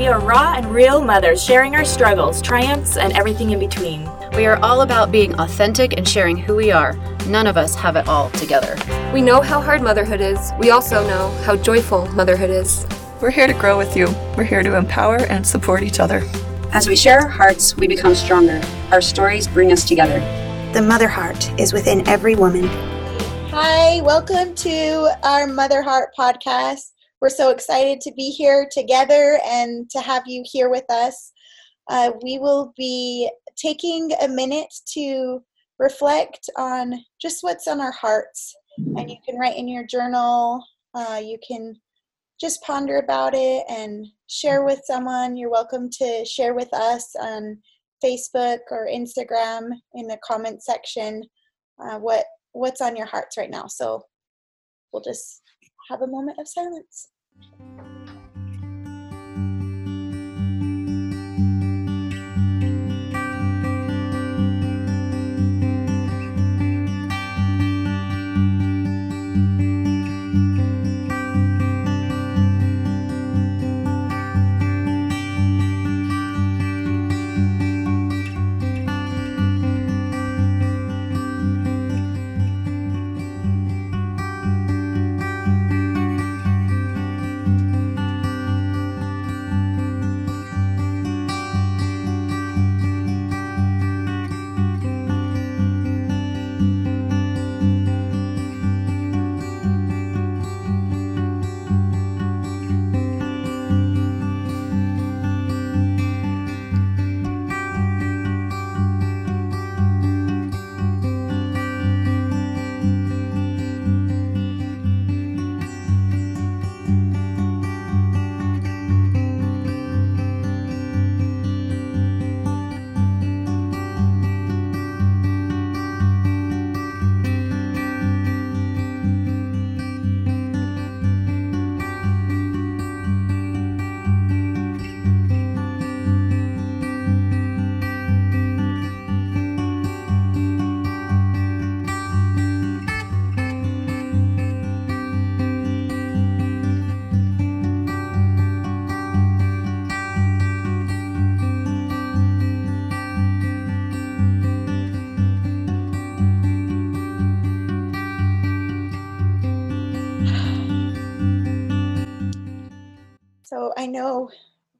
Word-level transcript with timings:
We 0.00 0.06
are 0.06 0.18
raw 0.18 0.54
and 0.56 0.64
real 0.74 1.02
mothers 1.04 1.44
sharing 1.44 1.74
our 1.74 1.84
struggles, 1.84 2.40
triumphs, 2.40 2.96
and 2.96 3.12
everything 3.12 3.50
in 3.50 3.58
between. 3.58 4.08
We 4.34 4.46
are 4.46 4.56
all 4.64 4.80
about 4.80 5.12
being 5.12 5.38
authentic 5.38 5.92
and 5.98 6.08
sharing 6.08 6.38
who 6.38 6.56
we 6.56 6.70
are. 6.70 6.94
None 7.26 7.46
of 7.46 7.58
us 7.58 7.74
have 7.74 7.96
it 7.96 8.08
all 8.08 8.30
together. 8.30 8.78
We 9.12 9.20
know 9.20 9.42
how 9.42 9.60
hard 9.60 9.82
motherhood 9.82 10.22
is. 10.22 10.52
We 10.58 10.70
also 10.70 11.06
know 11.06 11.28
how 11.44 11.54
joyful 11.54 12.06
motherhood 12.12 12.48
is. 12.48 12.86
We're 13.20 13.30
here 13.30 13.46
to 13.46 13.52
grow 13.52 13.76
with 13.76 13.94
you. 13.94 14.06
We're 14.38 14.44
here 14.44 14.62
to 14.62 14.74
empower 14.78 15.18
and 15.26 15.46
support 15.46 15.82
each 15.82 16.00
other. 16.00 16.22
As 16.72 16.88
we 16.88 16.96
share 16.96 17.20
our 17.20 17.28
hearts, 17.28 17.76
we 17.76 17.86
become 17.86 18.14
stronger. 18.14 18.62
Our 18.92 19.02
stories 19.02 19.46
bring 19.48 19.70
us 19.70 19.86
together. 19.86 20.20
The 20.72 20.80
mother 20.80 21.08
heart 21.08 21.52
is 21.60 21.74
within 21.74 22.08
every 22.08 22.36
woman. 22.36 22.68
Hi, 23.50 24.00
welcome 24.00 24.54
to 24.54 25.14
our 25.22 25.46
Mother 25.46 25.82
Heart 25.82 26.14
podcast. 26.18 26.92
We're 27.20 27.28
so 27.28 27.50
excited 27.50 28.00
to 28.00 28.12
be 28.12 28.30
here 28.30 28.66
together 28.72 29.38
and 29.44 29.90
to 29.90 30.00
have 30.00 30.22
you 30.26 30.42
here 30.46 30.70
with 30.70 30.90
us. 30.90 31.32
Uh, 31.90 32.12
we 32.22 32.38
will 32.38 32.72
be 32.78 33.30
taking 33.56 34.12
a 34.22 34.28
minute 34.28 34.72
to 34.94 35.42
reflect 35.78 36.48
on 36.56 36.94
just 37.20 37.42
what's 37.42 37.68
on 37.68 37.78
our 37.78 37.92
hearts. 37.92 38.54
And 38.78 39.10
you 39.10 39.16
can 39.26 39.38
write 39.38 39.58
in 39.58 39.68
your 39.68 39.84
journal, 39.86 40.64
uh, 40.94 41.20
you 41.22 41.38
can 41.46 41.74
just 42.40 42.62
ponder 42.62 42.98
about 42.98 43.34
it 43.34 43.64
and 43.68 44.06
share 44.28 44.64
with 44.64 44.80
someone. 44.84 45.36
You're 45.36 45.50
welcome 45.50 45.90
to 45.98 46.24
share 46.24 46.54
with 46.54 46.72
us 46.72 47.14
on 47.20 47.58
Facebook 48.02 48.60
or 48.70 48.88
Instagram 48.90 49.68
in 49.92 50.06
the 50.06 50.18
comment 50.24 50.62
section 50.62 51.22
uh, 51.84 51.98
what 51.98 52.24
what's 52.52 52.80
on 52.80 52.96
your 52.96 53.06
hearts 53.06 53.36
right 53.36 53.50
now. 53.50 53.66
So 53.66 54.02
we'll 54.92 55.02
just 55.02 55.42
have 55.90 56.02
a 56.02 56.06
moment 56.06 56.38
of 56.38 56.48
silence. 56.48 57.08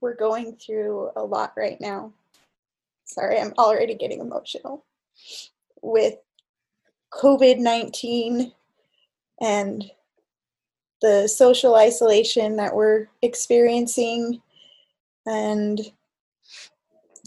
We're 0.00 0.16
going 0.16 0.56
through 0.56 1.10
a 1.16 1.22
lot 1.22 1.52
right 1.56 1.80
now. 1.80 2.12
Sorry, 3.04 3.38
I'm 3.38 3.54
already 3.58 3.94
getting 3.94 4.20
emotional 4.20 4.84
with 5.82 6.14
COVID 7.12 7.58
19 7.58 8.52
and 9.40 9.90
the 11.00 11.26
social 11.26 11.76
isolation 11.76 12.56
that 12.56 12.74
we're 12.74 13.08
experiencing. 13.22 14.40
And 15.26 15.80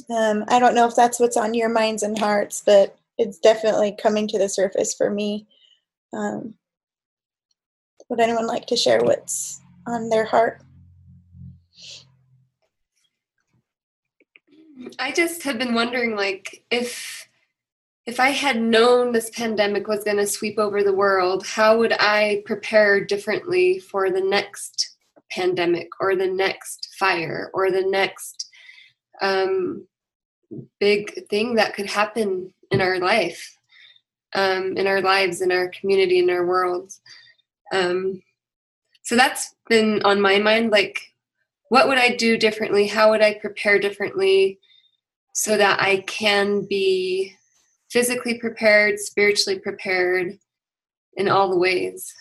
um, 0.09 0.45
I 0.47 0.59
don't 0.59 0.75
know 0.75 0.87
if 0.87 0.95
that's 0.95 1.19
what's 1.19 1.37
on 1.37 1.53
your 1.53 1.69
minds 1.69 2.03
and 2.03 2.17
hearts, 2.17 2.61
but 2.65 2.97
it's 3.17 3.39
definitely 3.39 3.95
coming 4.01 4.27
to 4.27 4.37
the 4.37 4.49
surface 4.49 4.93
for 4.93 5.09
me. 5.09 5.47
Um, 6.13 6.55
would 8.09 8.19
anyone 8.19 8.47
like 8.47 8.67
to 8.67 8.77
share 8.77 9.01
what's 9.01 9.61
on 9.87 10.09
their 10.09 10.25
heart? 10.25 10.61
I 14.99 15.11
just 15.11 15.43
have 15.43 15.57
been 15.57 15.73
wondering 15.73 16.15
like 16.15 16.63
if 16.71 17.27
if 18.05 18.19
I 18.19 18.29
had 18.29 18.61
known 18.61 19.11
this 19.11 19.29
pandemic 19.29 19.87
was 19.87 20.03
going 20.03 20.17
to 20.17 20.27
sweep 20.27 20.59
over 20.59 20.83
the 20.83 20.93
world, 20.93 21.45
how 21.45 21.77
would 21.77 21.93
I 21.93 22.43
prepare 22.45 23.03
differently 23.03 23.79
for 23.79 24.11
the 24.11 24.21
next 24.21 24.97
pandemic 25.31 25.87
or 26.01 26.17
the 26.17 26.27
next 26.27 26.89
fire 26.99 27.49
or 27.53 27.71
the 27.71 27.85
next 27.85 28.49
um, 29.21 29.87
big 30.81 31.27
thing 31.29 31.55
that 31.55 31.75
could 31.75 31.85
happen 31.85 32.53
in 32.71 32.81
our 32.81 32.99
life, 32.99 33.57
um, 34.35 34.75
in 34.75 34.85
our 34.85 35.01
lives, 35.01 35.41
in 35.41 35.49
our 35.53 35.69
community, 35.69 36.19
in 36.19 36.29
our 36.29 36.45
world? 36.45 36.91
Um, 37.71 38.21
so 39.03 39.15
that's 39.15 39.55
been 39.69 40.01
on 40.03 40.19
my 40.19 40.39
mind. 40.39 40.71
Like, 40.71 40.99
what 41.69 41.87
would 41.87 41.97
I 41.97 42.15
do 42.17 42.37
differently? 42.37 42.87
How 42.87 43.11
would 43.11 43.21
I 43.21 43.35
prepare 43.35 43.79
differently? 43.79 44.59
So 45.33 45.57
that 45.57 45.81
I 45.81 45.97
can 46.07 46.65
be 46.65 47.35
physically 47.91 48.39
prepared, 48.39 48.99
spiritually 48.99 49.59
prepared 49.59 50.37
in 51.15 51.27
all 51.27 51.49
the 51.49 51.59
ways. 51.59 52.11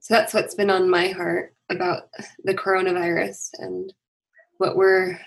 So 0.00 0.14
that's 0.14 0.34
what's 0.34 0.54
been 0.54 0.70
on 0.70 0.88
my 0.88 1.08
heart 1.08 1.54
about 1.70 2.10
the 2.44 2.54
coronavirus 2.54 3.48
and 3.58 3.92
what 4.58 4.76
we're, 4.76 5.18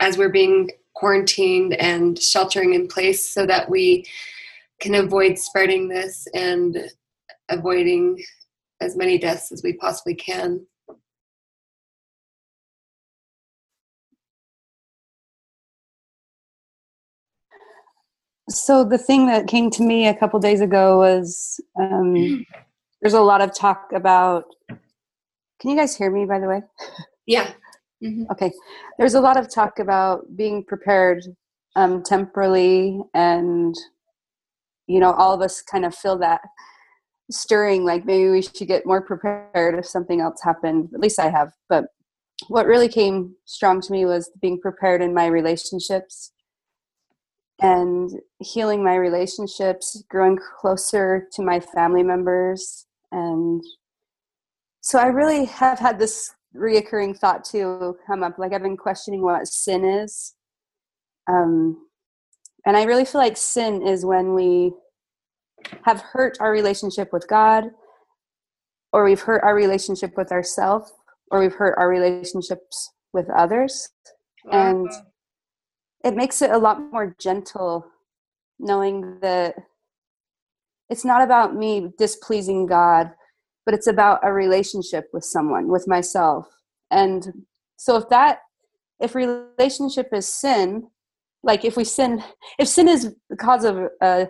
as 0.00 0.18
we're 0.18 0.28
being 0.28 0.70
quarantined 0.94 1.74
and 1.74 2.18
sheltering 2.20 2.74
in 2.74 2.88
place 2.88 3.28
so 3.28 3.46
that 3.46 3.70
we 3.70 4.04
can 4.80 4.94
avoid 4.94 5.38
spreading 5.38 5.88
this 5.88 6.26
and 6.34 6.90
avoiding 7.48 8.22
as 8.80 8.96
many 8.96 9.18
deaths 9.18 9.50
as 9.50 9.62
we 9.62 9.72
possibly 9.74 10.14
can. 10.14 10.64
So 18.48 18.82
the 18.82 18.98
thing 18.98 19.26
that 19.26 19.46
came 19.46 19.70
to 19.72 19.82
me 19.82 20.08
a 20.08 20.14
couple 20.14 20.40
days 20.40 20.60
ago 20.60 20.98
was 20.98 21.60
um, 21.78 22.44
there's 23.02 23.14
a 23.14 23.20
lot 23.20 23.40
of 23.40 23.54
talk 23.54 23.90
about. 23.94 24.44
Can 25.60 25.70
you 25.70 25.76
guys 25.76 25.96
hear 25.96 26.10
me? 26.10 26.24
By 26.24 26.38
the 26.38 26.48
way. 26.48 26.62
Yeah. 27.26 27.50
Mm-hmm. 28.02 28.24
Okay. 28.32 28.52
There's 28.98 29.14
a 29.14 29.20
lot 29.20 29.36
of 29.36 29.52
talk 29.52 29.78
about 29.78 30.36
being 30.36 30.64
prepared 30.64 31.24
um, 31.76 32.02
temporally, 32.02 33.00
and 33.12 33.74
you 34.86 35.00
know, 35.00 35.12
all 35.12 35.34
of 35.34 35.42
us 35.42 35.60
kind 35.60 35.84
of 35.84 35.94
feel 35.94 36.16
that 36.18 36.40
stirring. 37.30 37.84
Like 37.84 38.06
maybe 38.06 38.30
we 38.30 38.40
should 38.40 38.68
get 38.68 38.86
more 38.86 39.02
prepared 39.02 39.78
if 39.78 39.84
something 39.84 40.20
else 40.20 40.40
happened. 40.42 40.88
At 40.94 41.00
least 41.00 41.20
I 41.20 41.28
have. 41.28 41.52
But 41.68 41.86
what 42.46 42.66
really 42.66 42.88
came 42.88 43.34
strong 43.44 43.80
to 43.82 43.92
me 43.92 44.06
was 44.06 44.30
being 44.40 44.60
prepared 44.60 45.02
in 45.02 45.12
my 45.12 45.26
relationships 45.26 46.32
and 47.60 48.10
healing 48.38 48.84
my 48.84 48.94
relationships, 48.94 50.02
growing 50.08 50.38
closer 50.60 51.28
to 51.32 51.42
my 51.42 51.60
family 51.60 52.02
members. 52.02 52.86
And 53.10 53.62
so 54.80 54.98
I 54.98 55.06
really 55.06 55.44
have 55.46 55.78
had 55.78 55.98
this 55.98 56.32
reoccurring 56.54 57.18
thought 57.18 57.44
too 57.44 57.96
come 58.06 58.22
up. 58.22 58.38
Like 58.38 58.52
I've 58.52 58.62
been 58.62 58.76
questioning 58.76 59.22
what 59.22 59.46
sin 59.48 59.84
is. 59.84 60.34
Um, 61.28 61.86
and 62.64 62.76
I 62.76 62.84
really 62.84 63.04
feel 63.04 63.20
like 63.20 63.36
sin 63.36 63.86
is 63.86 64.04
when 64.04 64.34
we 64.34 64.72
have 65.82 66.00
hurt 66.00 66.38
our 66.40 66.52
relationship 66.52 67.12
with 67.12 67.26
God, 67.28 67.70
or 68.92 69.04
we've 69.04 69.20
hurt 69.20 69.42
our 69.42 69.54
relationship 69.54 70.16
with 70.16 70.32
ourselves, 70.32 70.92
or 71.30 71.40
we've 71.40 71.54
hurt 71.54 71.74
our 71.76 71.88
relationships 71.88 72.92
with 73.12 73.28
others. 73.30 73.90
And 74.50 74.88
it 76.04 76.14
makes 76.14 76.42
it 76.42 76.50
a 76.50 76.58
lot 76.58 76.80
more 76.92 77.14
gentle 77.18 77.86
knowing 78.58 79.18
that 79.20 79.54
it's 80.88 81.04
not 81.04 81.22
about 81.22 81.54
me 81.54 81.92
displeasing 81.98 82.66
God, 82.66 83.10
but 83.64 83.74
it's 83.74 83.86
about 83.86 84.20
a 84.22 84.32
relationship 84.32 85.08
with 85.12 85.24
someone, 85.24 85.68
with 85.68 85.86
myself. 85.86 86.46
And 86.90 87.44
so 87.76 87.96
if 87.96 88.08
that 88.08 88.40
if 89.00 89.14
relationship 89.14 90.08
is 90.12 90.28
sin, 90.28 90.88
like 91.42 91.64
if 91.64 91.76
we 91.76 91.84
sin 91.84 92.22
if 92.58 92.68
sin 92.68 92.88
is 92.88 93.14
the 93.30 93.36
cause 93.36 93.64
of 93.64 93.88
a 94.02 94.28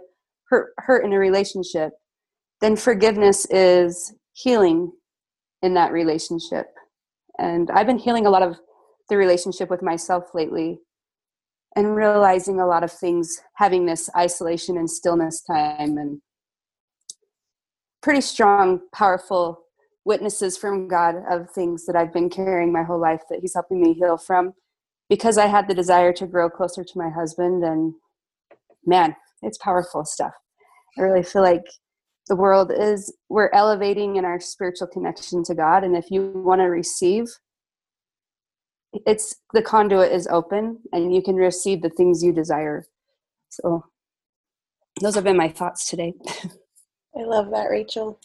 hurt 0.48 0.72
hurt 0.78 1.04
in 1.04 1.12
a 1.12 1.18
relationship, 1.18 1.92
then 2.60 2.76
forgiveness 2.76 3.46
is 3.50 4.14
healing 4.32 4.92
in 5.62 5.74
that 5.74 5.92
relationship. 5.92 6.66
And 7.38 7.70
I've 7.70 7.86
been 7.86 7.98
healing 7.98 8.26
a 8.26 8.30
lot 8.30 8.42
of 8.42 8.56
the 9.08 9.16
relationship 9.16 9.70
with 9.70 9.82
myself 9.82 10.24
lately 10.34 10.80
and 11.78 11.94
realizing 11.94 12.58
a 12.58 12.66
lot 12.66 12.82
of 12.82 12.90
things 12.90 13.40
having 13.54 13.86
this 13.86 14.10
isolation 14.16 14.76
and 14.76 14.90
stillness 14.90 15.42
time 15.42 15.96
and 15.96 16.20
pretty 18.02 18.20
strong 18.20 18.80
powerful 18.92 19.60
witnesses 20.04 20.58
from 20.58 20.88
god 20.88 21.14
of 21.30 21.48
things 21.50 21.86
that 21.86 21.94
i've 21.94 22.12
been 22.12 22.28
carrying 22.28 22.72
my 22.72 22.82
whole 22.82 23.00
life 23.00 23.22
that 23.30 23.38
he's 23.40 23.54
helping 23.54 23.80
me 23.80 23.94
heal 23.94 24.16
from 24.16 24.52
because 25.08 25.38
i 25.38 25.46
had 25.46 25.69
the 25.69 25.75
desire 25.75 26.12
to 26.12 26.26
grow 26.26 26.50
closer 26.50 26.82
to 26.82 26.98
my 26.98 27.08
husband 27.10 27.62
and 27.62 27.94
man 28.84 29.14
it's 29.42 29.58
powerful 29.58 30.04
stuff. 30.04 30.34
I 30.98 31.02
really 31.02 31.22
feel 31.22 31.42
like 31.42 31.64
the 32.26 32.34
world 32.36 32.72
is 32.76 33.14
we're 33.28 33.50
elevating 33.52 34.16
in 34.16 34.25
our 34.25 34.40
spiritual 34.40 34.88
connection 34.88 35.44
to 35.44 35.54
god 35.54 35.84
and 35.84 35.96
if 35.96 36.10
you 36.10 36.32
want 36.34 36.60
to 36.60 36.64
receive 36.64 37.26
it's 38.93 39.37
the 39.52 39.62
conduit 39.62 40.12
is 40.12 40.26
open 40.29 40.79
and 40.93 41.14
you 41.14 41.23
can 41.23 41.37
receive 41.37 41.82
the 41.82 41.90
things 41.90 42.23
you 42.23 42.32
desire 42.32 42.85
so 43.49 43.85
those 45.00 45.14
have 45.14 45.25
been 45.25 45.37
my 45.37 45.49
thoughts 45.49 45.88
today 45.88 46.14
I 47.19 47.25
love 47.25 47.50
that, 47.50 47.69
Rachel. 47.69 48.20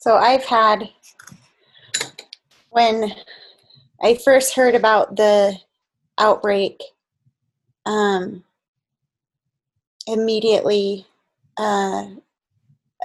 So 0.00 0.16
I've 0.16 0.44
had 0.44 0.90
when 2.70 3.12
I 4.02 4.14
first 4.16 4.54
heard 4.54 4.74
about 4.74 5.16
the 5.16 5.58
outbreak, 6.18 6.82
um, 7.86 8.44
immediately 10.06 11.06
uh, 11.56 12.06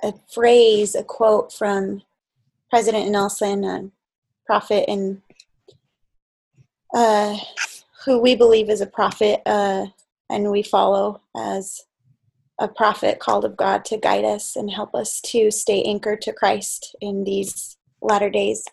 a 0.04 0.14
phrase, 0.34 0.96
a 0.96 1.04
quote 1.04 1.54
from 1.54 2.02
President 2.70 3.12
Nelson, 3.12 3.64
a 3.64 3.90
prophet 4.46 4.86
and 4.88 5.22
uh, 6.94 7.38
who 8.06 8.20
we 8.20 8.36
believe 8.36 8.70
is 8.70 8.82
a 8.82 8.88
prophet 8.88 9.42
uh, 9.46 9.86
and 10.30 10.50
we 10.50 10.64
follow 10.64 11.22
as 11.36 11.82
a 12.60 12.68
prophet 12.68 13.20
called 13.20 13.46
of 13.46 13.58
God 13.58 13.86
to 13.86 13.98
guide 13.98 14.24
us 14.24 14.56
and 14.56 14.70
help 14.70 14.94
us 14.94 15.20
to 15.22 15.52
stay 15.52 15.84
anchored 15.84 16.22
to 16.22 16.34
Christ 16.34 16.96
in 17.02 17.24
these 17.24 17.78
latter 18.02 18.30
days. 18.30 18.64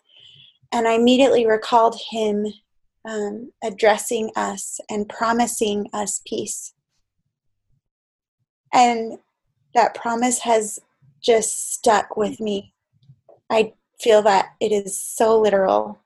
And 0.71 0.87
I 0.87 0.93
immediately 0.93 1.47
recalled 1.47 1.99
him 2.11 2.47
um, 3.05 3.51
addressing 3.63 4.31
us 4.35 4.79
and 4.89 5.09
promising 5.09 5.89
us 5.93 6.21
peace. 6.27 6.73
And 8.73 9.17
that 9.73 9.95
promise 9.95 10.39
has 10.39 10.79
just 11.21 11.73
stuck 11.73 12.17
with 12.17 12.39
me. 12.39 12.73
I 13.49 13.73
feel 13.99 14.21
that 14.23 14.49
it 14.59 14.71
is 14.71 15.01
so 15.01 15.39
literal. 15.39 15.99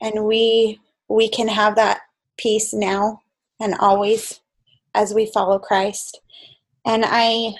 And 0.00 0.24
we 0.24 0.80
we 1.08 1.28
can 1.28 1.48
have 1.48 1.76
that 1.76 2.00
peace 2.38 2.72
now 2.72 3.20
and 3.60 3.74
always 3.78 4.40
as 4.94 5.14
we 5.14 5.26
follow 5.26 5.58
Christ. 5.58 6.20
And 6.84 7.04
I 7.06 7.54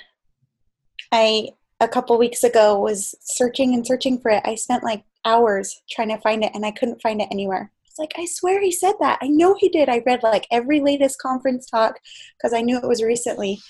I 1.11 1.51
a 1.81 1.89
couple 1.89 2.17
weeks 2.19 2.45
ago 2.45 2.79
was 2.79 3.15
searching 3.21 3.75
and 3.75 3.87
searching 3.87 4.21
for 4.21 4.31
it. 4.31 4.43
I 4.45 4.55
spent 4.55 4.85
like 4.85 5.05
hours 5.25 5.83
trying 5.91 6.09
to 6.09 6.19
find 6.19 6.45
it 6.45 6.53
and 6.55 6.65
I 6.65 6.71
couldn't 6.71 7.03
find 7.03 7.21
it 7.21 7.29
anywhere. 7.31 7.73
It's 7.87 7.99
like 7.99 8.13
I 8.17 8.25
swear 8.25 8.61
he 8.61 8.73
said 8.73 8.95
that. 9.01 9.19
I 9.21 9.29
know 9.29 9.55
he 9.59 9.69
did. 9.69 9.89
I 9.89 10.03
read 10.07 10.23
like 10.23 10.47
every 10.51 10.81
latest 10.81 11.21
conference 11.21 11.67
talk 11.67 11.99
because 12.39 12.55
I 12.55 12.63
knew 12.63 12.79
it 12.79 12.89
was 12.89 13.03
recently. 13.03 13.61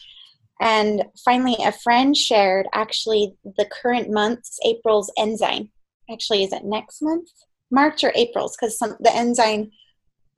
And 0.63 1.05
finally 1.25 1.57
a 1.65 1.73
friend 1.73 2.17
shared 2.17 2.69
actually 2.73 3.35
the 3.45 3.65
current 3.65 4.11
month's 4.11 4.61
April's 4.65 5.13
Ensign. 5.19 5.71
Actually, 6.11 6.45
is 6.45 6.53
it 6.53 6.65
next 6.65 7.03
month? 7.03 7.29
March 7.73 8.05
or 8.05 8.13
April's 8.15 8.57
because 8.57 8.79
the 8.79 9.11
Ensign 9.13 9.73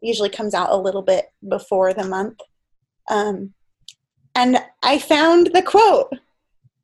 usually 0.00 0.30
comes 0.30 0.54
out 0.54 0.70
a 0.70 0.76
little 0.76 1.02
bit 1.02 1.26
before 1.46 1.92
the 1.92 2.04
month. 2.04 2.38
Um, 3.10 3.52
and 4.34 4.64
I 4.82 4.98
found 4.98 5.50
the 5.52 5.62
quote, 5.62 6.10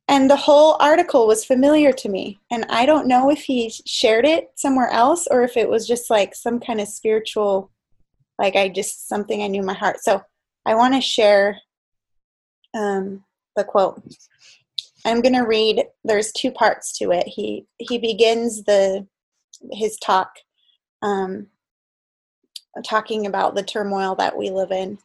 and 0.07 0.29
the 0.29 0.35
whole 0.35 0.77
article 0.79 1.25
was 1.25 1.43
familiar 1.43 1.91
to 1.93 2.09
me. 2.09 2.39
And 2.51 2.65
I 2.69 2.85
don't 2.85 3.07
know 3.07 3.31
if 3.31 3.39
he 3.39 3.73
shared 3.87 4.25
it 4.25 4.51
somewhere 4.55 4.89
else 4.89 5.27
or 5.31 5.41
if 5.41 5.57
it 5.57 5.67
was 5.67 5.87
just 5.87 6.11
like 6.11 6.35
some 6.35 6.59
kind 6.59 6.79
of 6.79 6.87
spiritual, 6.87 7.71
like 8.37 8.55
I 8.55 8.69
just 8.69 9.07
something 9.07 9.41
I 9.41 9.47
knew 9.47 9.63
my 9.63 9.73
heart. 9.73 9.97
So 10.01 10.21
I 10.63 10.75
want 10.75 10.93
to 10.93 11.01
share 11.01 11.57
um, 12.75 13.23
the 13.55 13.63
quote. 13.63 14.01
I'm 15.05 15.21
going 15.21 15.35
to 15.35 15.41
read. 15.41 15.83
There's 16.03 16.31
two 16.31 16.51
parts 16.51 16.97
to 16.99 17.11
it. 17.11 17.27
He 17.27 17.65
he 17.79 17.97
begins 17.97 18.63
the 18.63 19.07
his 19.71 19.97
talk 19.97 20.31
um, 21.01 21.47
talking 22.85 23.25
about 23.25 23.55
the 23.55 23.63
turmoil 23.63 24.15
that 24.15 24.37
we 24.37 24.49
live 24.49 24.71
in. 24.71 24.97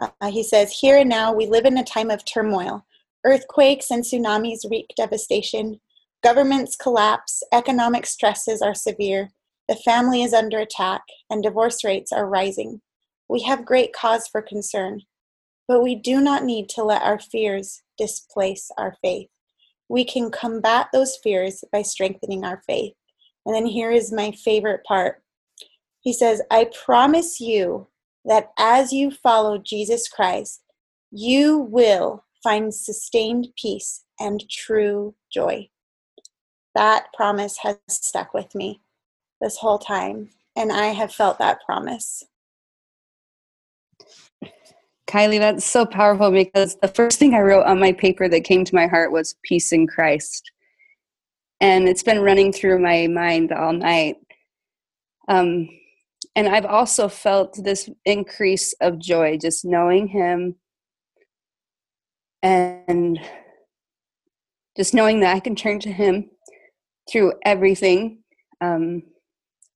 Uh, 0.00 0.30
he 0.30 0.42
says, 0.42 0.72
Here 0.72 0.98
and 0.98 1.08
now, 1.08 1.32
we 1.32 1.46
live 1.46 1.64
in 1.64 1.78
a 1.78 1.84
time 1.84 2.10
of 2.10 2.24
turmoil. 2.24 2.84
Earthquakes 3.24 3.90
and 3.90 4.02
tsunamis 4.02 4.68
wreak 4.68 4.92
devastation. 4.96 5.80
Governments 6.22 6.76
collapse. 6.76 7.42
Economic 7.52 8.06
stresses 8.06 8.62
are 8.62 8.74
severe. 8.74 9.30
The 9.68 9.76
family 9.76 10.22
is 10.22 10.32
under 10.32 10.58
attack, 10.58 11.02
and 11.30 11.42
divorce 11.42 11.84
rates 11.84 12.10
are 12.12 12.28
rising. 12.28 12.80
We 13.28 13.42
have 13.42 13.64
great 13.64 13.92
cause 13.92 14.26
for 14.26 14.42
concern, 14.42 15.02
but 15.68 15.82
we 15.82 15.94
do 15.94 16.20
not 16.20 16.44
need 16.44 16.68
to 16.70 16.82
let 16.82 17.02
our 17.02 17.18
fears 17.18 17.81
displace 17.98 18.70
our 18.78 18.96
faith. 19.02 19.28
We 19.88 20.04
can 20.04 20.30
combat 20.30 20.88
those 20.92 21.18
fears 21.22 21.64
by 21.72 21.82
strengthening 21.82 22.44
our 22.44 22.62
faith. 22.66 22.94
And 23.44 23.54
then 23.54 23.66
here 23.66 23.90
is 23.90 24.12
my 24.12 24.32
favorite 24.32 24.84
part 24.84 25.22
he 26.02 26.12
says, 26.12 26.42
I 26.50 26.68
promise 26.84 27.40
you 27.40 27.86
that 28.24 28.50
as 28.58 28.92
you 28.92 29.10
follow 29.10 29.56
Jesus 29.56 30.08
Christ, 30.08 30.62
you 31.12 31.58
will 31.58 32.24
find 32.42 32.74
sustained 32.74 33.48
peace 33.56 34.04
and 34.18 34.42
true 34.50 35.14
joy. 35.32 35.68
That 36.74 37.06
promise 37.14 37.58
has 37.62 37.78
stuck 37.88 38.34
with 38.34 38.54
me 38.54 38.80
this 39.40 39.58
whole 39.58 39.78
time, 39.78 40.30
and 40.56 40.72
I 40.72 40.86
have 40.86 41.14
felt 41.14 41.38
that 41.38 41.64
promise. 41.64 42.24
Kylie, 45.12 45.38
that's 45.38 45.66
so 45.66 45.84
powerful 45.84 46.30
because 46.30 46.76
the 46.76 46.88
first 46.88 47.18
thing 47.18 47.34
I 47.34 47.40
wrote 47.40 47.66
on 47.66 47.78
my 47.78 47.92
paper 47.92 48.30
that 48.30 48.44
came 48.44 48.64
to 48.64 48.74
my 48.74 48.86
heart 48.86 49.12
was 49.12 49.36
peace 49.42 49.70
in 49.70 49.86
Christ. 49.86 50.50
And 51.60 51.86
it's 51.86 52.02
been 52.02 52.22
running 52.22 52.50
through 52.50 52.78
my 52.78 53.08
mind 53.08 53.52
all 53.52 53.74
night. 53.74 54.16
Um, 55.28 55.68
and 56.34 56.48
I've 56.48 56.64
also 56.64 57.08
felt 57.08 57.62
this 57.62 57.90
increase 58.06 58.72
of 58.80 58.98
joy 58.98 59.36
just 59.36 59.66
knowing 59.66 60.06
him 60.06 60.54
and 62.42 63.20
just 64.78 64.94
knowing 64.94 65.20
that 65.20 65.36
I 65.36 65.40
can 65.40 65.54
turn 65.54 65.78
to 65.80 65.92
him 65.92 66.30
through 67.10 67.34
everything. 67.44 68.22
Um, 68.62 69.02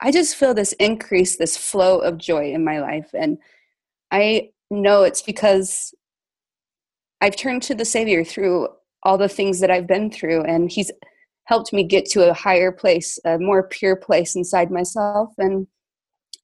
I 0.00 0.12
just 0.12 0.34
feel 0.34 0.54
this 0.54 0.72
increase, 0.74 1.36
this 1.36 1.58
flow 1.58 1.98
of 1.98 2.16
joy 2.16 2.54
in 2.54 2.64
my 2.64 2.80
life. 2.80 3.10
And 3.12 3.36
I 4.10 4.52
no, 4.70 5.02
it's 5.02 5.22
because 5.22 5.94
I've 7.20 7.36
turned 7.36 7.62
to 7.64 7.74
the 7.74 7.84
Savior 7.84 8.24
through 8.24 8.68
all 9.02 9.18
the 9.18 9.28
things 9.28 9.60
that 9.60 9.70
I've 9.70 9.86
been 9.86 10.10
through, 10.10 10.42
and 10.42 10.70
He's 10.70 10.90
helped 11.44 11.72
me 11.72 11.84
get 11.84 12.06
to 12.06 12.28
a 12.28 12.34
higher 12.34 12.72
place, 12.72 13.18
a 13.24 13.38
more 13.38 13.68
pure 13.68 13.96
place 13.96 14.34
inside 14.34 14.70
myself. 14.70 15.32
And 15.38 15.66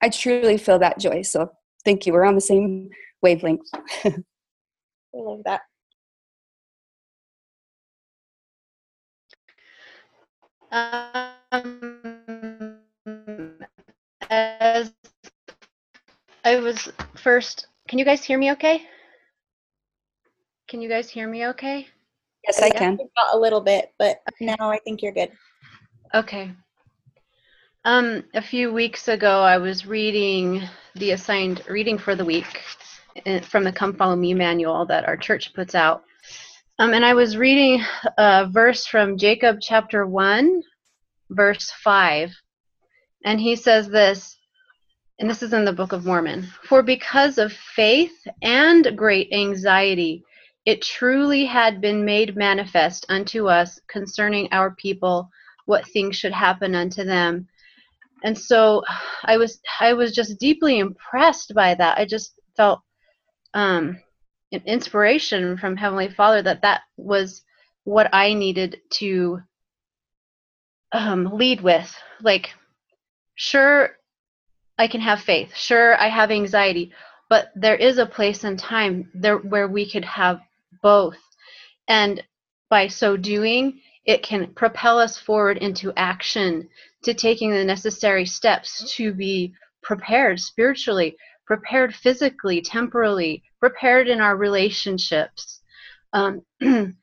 I 0.00 0.08
truly 0.08 0.56
feel 0.58 0.78
that 0.78 0.98
joy. 0.98 1.22
So 1.22 1.50
thank 1.84 2.06
you. 2.06 2.12
We're 2.12 2.24
on 2.24 2.36
the 2.36 2.40
same 2.40 2.88
wavelength. 3.20 3.68
I 4.04 4.14
love 5.14 5.42
that. 5.44 5.62
Um, 10.72 11.32
as 14.30 14.94
I 16.44 16.56
was 16.56 16.90
first 17.14 17.66
can 17.92 17.98
you 17.98 18.06
guys 18.06 18.24
hear 18.24 18.38
me 18.38 18.52
okay? 18.52 18.80
Can 20.66 20.80
you 20.80 20.88
guys 20.88 21.10
hear 21.10 21.28
me 21.28 21.48
okay? 21.48 21.86
Yes, 22.42 22.62
I 22.62 22.70
can. 22.70 22.98
A 23.34 23.38
little 23.38 23.60
bit, 23.60 23.92
but 23.98 24.22
now 24.40 24.54
I 24.58 24.78
think 24.78 25.02
you're 25.02 25.12
good. 25.12 25.30
Okay. 26.14 26.52
Um, 27.84 28.24
a 28.32 28.40
few 28.40 28.72
weeks 28.72 29.08
ago, 29.08 29.42
I 29.42 29.58
was 29.58 29.84
reading 29.84 30.62
the 30.94 31.10
assigned 31.10 31.64
reading 31.68 31.98
for 31.98 32.14
the 32.14 32.24
week 32.24 32.62
eh, 33.26 33.40
from 33.40 33.62
the 33.62 33.72
Come 33.72 33.92
Follow 33.92 34.16
Me 34.16 34.32
manual 34.32 34.86
that 34.86 35.06
our 35.06 35.18
church 35.18 35.52
puts 35.52 35.74
out. 35.74 36.02
Um, 36.78 36.94
and 36.94 37.04
I 37.04 37.12
was 37.12 37.36
reading 37.36 37.84
a 38.16 38.48
verse 38.50 38.86
from 38.86 39.18
Jacob 39.18 39.58
chapter 39.60 40.06
1, 40.06 40.62
verse 41.28 41.70
5. 41.84 42.34
And 43.26 43.38
he 43.38 43.54
says 43.54 43.86
this, 43.86 44.38
and 45.22 45.30
this 45.30 45.42
is 45.44 45.52
in 45.52 45.64
the 45.64 45.72
Book 45.72 45.92
of 45.92 46.04
Mormon. 46.04 46.48
For 46.64 46.82
because 46.82 47.38
of 47.38 47.52
faith 47.52 48.26
and 48.42 48.98
great 48.98 49.32
anxiety, 49.32 50.24
it 50.66 50.82
truly 50.82 51.44
had 51.44 51.80
been 51.80 52.04
made 52.04 52.36
manifest 52.36 53.06
unto 53.08 53.46
us 53.46 53.78
concerning 53.86 54.48
our 54.50 54.74
people 54.74 55.30
what 55.66 55.86
things 55.86 56.16
should 56.16 56.32
happen 56.32 56.74
unto 56.74 57.04
them. 57.04 57.46
And 58.24 58.36
so 58.36 58.82
i 59.22 59.36
was 59.36 59.60
i 59.78 59.92
was 59.92 60.12
just 60.12 60.40
deeply 60.40 60.80
impressed 60.80 61.54
by 61.54 61.76
that. 61.76 61.98
I 61.98 62.04
just 62.04 62.32
felt 62.56 62.80
um 63.54 64.00
an 64.50 64.62
inspiration 64.66 65.56
from 65.56 65.76
heavenly 65.76 66.08
father 66.08 66.42
that 66.42 66.62
that 66.62 66.80
was 66.96 67.42
what 67.84 68.12
i 68.12 68.34
needed 68.34 68.80
to 68.94 69.38
um, 70.90 71.30
lead 71.32 71.60
with. 71.60 71.96
Like 72.20 72.50
sure 73.36 73.96
i 74.82 74.86
can 74.88 75.00
have 75.00 75.20
faith 75.20 75.50
sure 75.54 75.88
i 76.00 76.08
have 76.08 76.30
anxiety 76.30 76.92
but 77.28 77.50
there 77.54 77.76
is 77.76 77.98
a 77.98 78.12
place 78.16 78.44
and 78.44 78.58
time 78.58 79.10
there 79.14 79.38
where 79.38 79.68
we 79.68 79.90
could 79.90 80.04
have 80.04 80.40
both 80.82 81.18
and 81.88 82.22
by 82.68 82.86
so 82.88 83.16
doing 83.16 83.80
it 84.04 84.22
can 84.22 84.52
propel 84.54 84.98
us 84.98 85.18
forward 85.18 85.58
into 85.58 85.92
action 85.96 86.68
to 87.04 87.14
taking 87.14 87.50
the 87.50 87.64
necessary 87.64 88.26
steps 88.26 88.94
to 88.94 89.12
be 89.12 89.54
prepared 89.82 90.40
spiritually, 90.40 91.16
prepared 91.46 91.94
physically, 91.94 92.60
temporally, 92.60 93.42
prepared 93.60 94.08
in 94.08 94.20
our 94.20 94.36
relationships. 94.36 95.60
Um, 96.12 96.42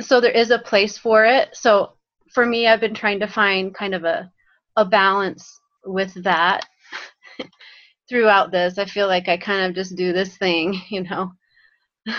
so 0.00 0.20
there 0.20 0.30
is 0.30 0.50
a 0.50 0.58
place 0.58 0.98
for 0.98 1.24
it. 1.24 1.54
So 1.54 1.94
for 2.32 2.44
me, 2.44 2.66
I've 2.66 2.80
been 2.80 2.94
trying 2.94 3.20
to 3.20 3.26
find 3.26 3.74
kind 3.74 3.94
of 3.94 4.04
a, 4.04 4.30
a 4.76 4.84
balance 4.84 5.60
with 5.84 6.22
that 6.24 6.66
throughout 8.08 8.50
this. 8.50 8.78
I 8.78 8.84
feel 8.84 9.06
like 9.06 9.28
I 9.28 9.36
kind 9.36 9.66
of 9.66 9.74
just 9.74 9.96
do 9.96 10.12
this 10.12 10.36
thing, 10.36 10.80
you 10.88 11.02
know, 11.04 11.32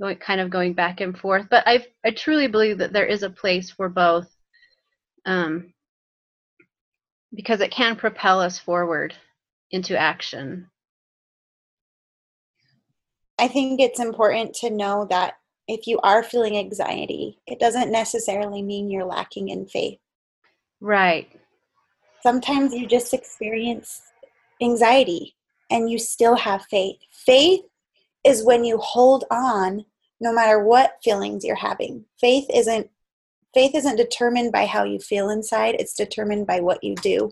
going 0.00 0.16
kind 0.16 0.40
of 0.40 0.50
going 0.50 0.74
back 0.74 1.00
and 1.00 1.16
forth. 1.18 1.46
But 1.50 1.64
I 1.66 1.86
I 2.04 2.10
truly 2.10 2.48
believe 2.48 2.78
that 2.78 2.92
there 2.92 3.06
is 3.06 3.22
a 3.22 3.30
place 3.30 3.70
for 3.70 3.88
both. 3.88 4.28
Um, 5.26 5.74
because 7.34 7.60
it 7.60 7.70
can 7.70 7.96
propel 7.96 8.40
us 8.40 8.58
forward 8.58 9.14
into 9.70 9.98
action. 9.98 10.70
I 13.38 13.48
think 13.48 13.80
it's 13.80 14.00
important 14.00 14.54
to 14.56 14.70
know 14.70 15.06
that 15.10 15.34
if 15.68 15.86
you 15.86 16.00
are 16.00 16.22
feeling 16.22 16.56
anxiety, 16.56 17.38
it 17.46 17.60
doesn't 17.60 17.92
necessarily 17.92 18.62
mean 18.62 18.90
you're 18.90 19.04
lacking 19.04 19.50
in 19.50 19.66
faith. 19.66 19.98
Right. 20.80 21.28
Sometimes 22.22 22.72
you 22.72 22.86
just 22.86 23.14
experience 23.14 24.02
anxiety 24.62 25.34
and 25.70 25.90
you 25.90 25.98
still 25.98 26.36
have 26.36 26.64
faith. 26.70 26.96
Faith 27.12 27.60
is 28.24 28.44
when 28.44 28.64
you 28.64 28.78
hold 28.78 29.24
on 29.30 29.84
no 30.20 30.32
matter 30.32 30.62
what 30.62 30.96
feelings 31.02 31.44
you're 31.44 31.56
having. 31.56 32.04
Faith 32.20 32.46
isn't 32.52 32.90
faith 33.54 33.74
isn't 33.74 33.96
determined 33.96 34.52
by 34.52 34.66
how 34.66 34.84
you 34.84 34.98
feel 34.98 35.30
inside, 35.30 35.74
it's 35.78 35.94
determined 35.94 36.46
by 36.46 36.60
what 36.60 36.82
you 36.82 36.94
do 36.96 37.30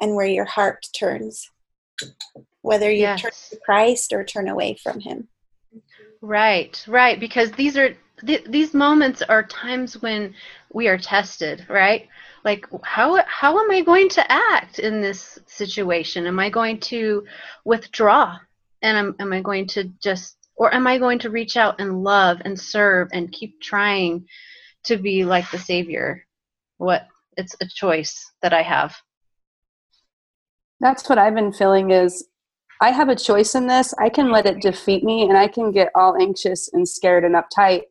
and 0.00 0.14
where 0.14 0.26
your 0.26 0.44
heart 0.44 0.86
turns, 0.96 1.50
whether 2.62 2.90
you 2.90 3.00
yes. 3.00 3.20
turn 3.20 3.30
to 3.50 3.58
Christ 3.64 4.12
or 4.12 4.24
turn 4.24 4.48
away 4.48 4.76
from 4.80 5.00
Him. 5.00 5.28
Right, 6.20 6.82
right, 6.86 7.18
because 7.18 7.50
these 7.52 7.76
are 7.76 7.96
th- 8.24 8.44
these 8.48 8.74
moments 8.74 9.22
are 9.22 9.42
times 9.42 10.00
when 10.00 10.34
we 10.72 10.88
are 10.88 10.98
tested, 10.98 11.66
right? 11.68 12.08
Like 12.48 12.66
how 12.82 13.22
how 13.26 13.58
am 13.62 13.70
I 13.70 13.82
going 13.82 14.08
to 14.10 14.32
act 14.32 14.78
in 14.78 15.02
this 15.02 15.38
situation? 15.46 16.26
Am 16.26 16.38
I 16.38 16.48
going 16.48 16.80
to 16.92 17.24
withdraw? 17.64 18.38
And 18.80 18.96
am, 18.96 19.16
am 19.18 19.32
I 19.32 19.40
going 19.42 19.66
to 19.74 19.84
just 20.02 20.38
or 20.56 20.72
am 20.72 20.86
I 20.86 20.98
going 20.98 21.18
to 21.20 21.30
reach 21.30 21.56
out 21.56 21.78
and 21.78 22.02
love 22.02 22.38
and 22.44 22.58
serve 22.58 23.08
and 23.12 23.30
keep 23.32 23.60
trying 23.60 24.26
to 24.84 24.96
be 24.96 25.24
like 25.24 25.50
the 25.50 25.58
savior 25.58 26.24
what 26.78 27.06
it's 27.36 27.54
a 27.60 27.66
choice 27.66 28.32
that 28.42 28.52
i 28.52 28.62
have 28.62 28.96
that's 30.80 31.08
what 31.08 31.18
i've 31.18 31.34
been 31.34 31.52
feeling 31.52 31.90
is 31.90 32.26
i 32.80 32.90
have 32.90 33.08
a 33.08 33.16
choice 33.16 33.54
in 33.54 33.66
this 33.66 33.92
i 33.98 34.08
can 34.08 34.30
let 34.30 34.46
it 34.46 34.62
defeat 34.62 35.04
me 35.04 35.28
and 35.28 35.36
i 35.36 35.46
can 35.46 35.70
get 35.70 35.90
all 35.94 36.16
anxious 36.20 36.70
and 36.72 36.88
scared 36.88 37.24
and 37.24 37.34
uptight 37.34 37.82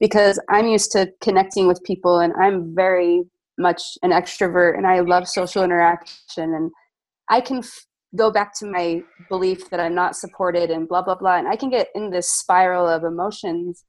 because 0.00 0.40
i'm 0.48 0.66
used 0.66 0.90
to 0.92 1.12
connecting 1.20 1.66
with 1.66 1.82
people 1.84 2.20
and 2.20 2.32
i'm 2.40 2.74
very 2.74 3.22
much 3.58 3.82
an 4.02 4.10
extrovert 4.10 4.76
and 4.76 4.86
i 4.86 5.00
love 5.00 5.28
social 5.28 5.62
interaction 5.62 6.54
and 6.54 6.70
i 7.28 7.40
can 7.40 7.58
f- 7.58 7.86
go 8.16 8.30
back 8.30 8.56
to 8.58 8.66
my 8.66 9.02
belief 9.28 9.68
that 9.70 9.80
i'm 9.80 9.94
not 9.94 10.16
supported 10.16 10.70
and 10.70 10.88
blah 10.88 11.02
blah 11.02 11.14
blah 11.14 11.36
and 11.36 11.48
i 11.48 11.56
can 11.56 11.70
get 11.70 11.88
in 11.94 12.10
this 12.10 12.30
spiral 12.30 12.88
of 12.88 13.04
emotions 13.04 13.84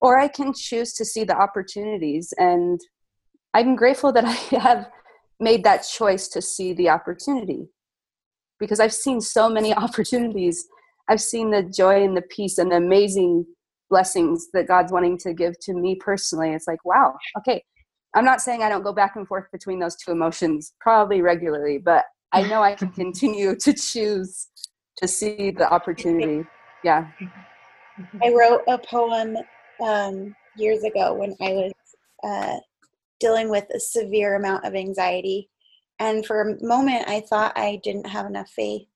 or 0.00 0.18
I 0.18 0.28
can 0.28 0.52
choose 0.54 0.92
to 0.94 1.04
see 1.04 1.24
the 1.24 1.36
opportunities. 1.36 2.32
And 2.38 2.80
I'm 3.54 3.76
grateful 3.76 4.12
that 4.12 4.24
I 4.52 4.58
have 4.58 4.88
made 5.38 5.64
that 5.64 5.82
choice 5.82 6.28
to 6.28 6.42
see 6.42 6.72
the 6.72 6.88
opportunity 6.88 7.68
because 8.58 8.80
I've 8.80 8.92
seen 8.92 9.20
so 9.20 9.48
many 9.48 9.74
opportunities. 9.86 10.66
I've 11.08 11.20
seen 11.20 11.50
the 11.50 11.62
joy 11.62 12.04
and 12.04 12.16
the 12.16 12.22
peace 12.22 12.58
and 12.58 12.70
the 12.70 12.76
amazing 12.76 13.46
blessings 13.88 14.48
that 14.52 14.68
God's 14.68 14.92
wanting 14.92 15.18
to 15.18 15.34
give 15.34 15.58
to 15.60 15.74
me 15.74 15.96
personally. 15.96 16.50
It's 16.50 16.68
like, 16.68 16.84
wow, 16.84 17.14
okay. 17.38 17.64
I'm 18.14 18.24
not 18.24 18.40
saying 18.40 18.62
I 18.62 18.68
don't 18.68 18.82
go 18.82 18.92
back 18.92 19.16
and 19.16 19.26
forth 19.26 19.50
between 19.52 19.78
those 19.78 19.96
two 19.96 20.10
emotions 20.10 20.72
probably 20.80 21.22
regularly, 21.22 21.78
but 21.78 22.04
I 22.32 22.42
know 22.48 22.62
I 22.62 22.74
can 22.74 22.90
continue 22.90 23.56
to 23.56 23.72
choose 23.72 24.48
to 24.98 25.08
see 25.08 25.50
the 25.50 25.70
opportunity. 25.70 26.44
Yeah. 26.82 27.08
I 28.22 28.32
wrote 28.32 28.62
a 28.66 28.78
poem 28.78 29.36
um, 29.84 30.34
years 30.56 30.82
ago 30.82 31.12
when 31.12 31.36
I 31.42 31.52
was 31.52 31.72
uh, 32.24 32.56
dealing 33.18 33.50
with 33.50 33.64
a 33.74 33.78
severe 33.78 34.36
amount 34.36 34.64
of 34.64 34.74
anxiety. 34.74 35.50
And 35.98 36.24
for 36.24 36.40
a 36.40 36.64
moment, 36.64 37.06
I 37.06 37.20
thought 37.20 37.52
I 37.56 37.78
didn't 37.84 38.06
have 38.06 38.24
enough 38.24 38.48
faith. 38.48 38.86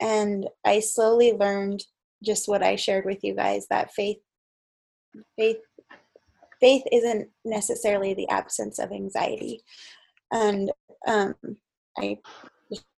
And 0.00 0.48
I 0.64 0.80
slowly 0.80 1.32
learned 1.32 1.84
just 2.24 2.48
what 2.48 2.62
I 2.62 2.74
shared 2.74 3.04
with 3.04 3.22
you 3.22 3.36
guys 3.36 3.66
that 3.70 3.92
faith, 3.94 4.18
faith, 5.38 5.58
faith 6.62 6.84
isn't 6.92 7.28
necessarily 7.44 8.14
the 8.14 8.28
absence 8.28 8.78
of 8.78 8.92
anxiety. 8.92 9.60
And 10.30 10.70
um, 11.08 11.34
I 11.98 12.18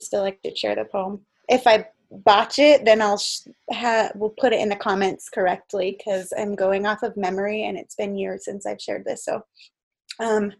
still 0.00 0.21
like 0.21 0.40
to 0.42 0.54
share 0.54 0.76
the 0.76 0.85
poem. 0.85 1.23
If 1.49 1.66
I 1.66 1.87
botch 2.11 2.59
it, 2.59 2.85
then 2.85 3.00
I'll 3.00 3.16
sh- 3.16 3.49
ha- 3.73 4.11
we'll 4.14 4.35
put 4.38 4.52
it 4.52 4.61
in 4.61 4.68
the 4.68 4.76
comments 4.76 5.30
correctly 5.30 5.97
because 5.97 6.33
I'm 6.38 6.54
going 6.54 6.87
off 6.87 7.02
of 7.02 7.16
memory 7.16 7.64
and 7.64 7.78
it's 7.78 7.94
been 7.94 8.16
years 8.16 8.44
since 8.44 8.66
I've 8.66 8.80
shared 8.80 9.06
this. 9.06 9.25
So, 9.25 9.42
um, 10.21 10.52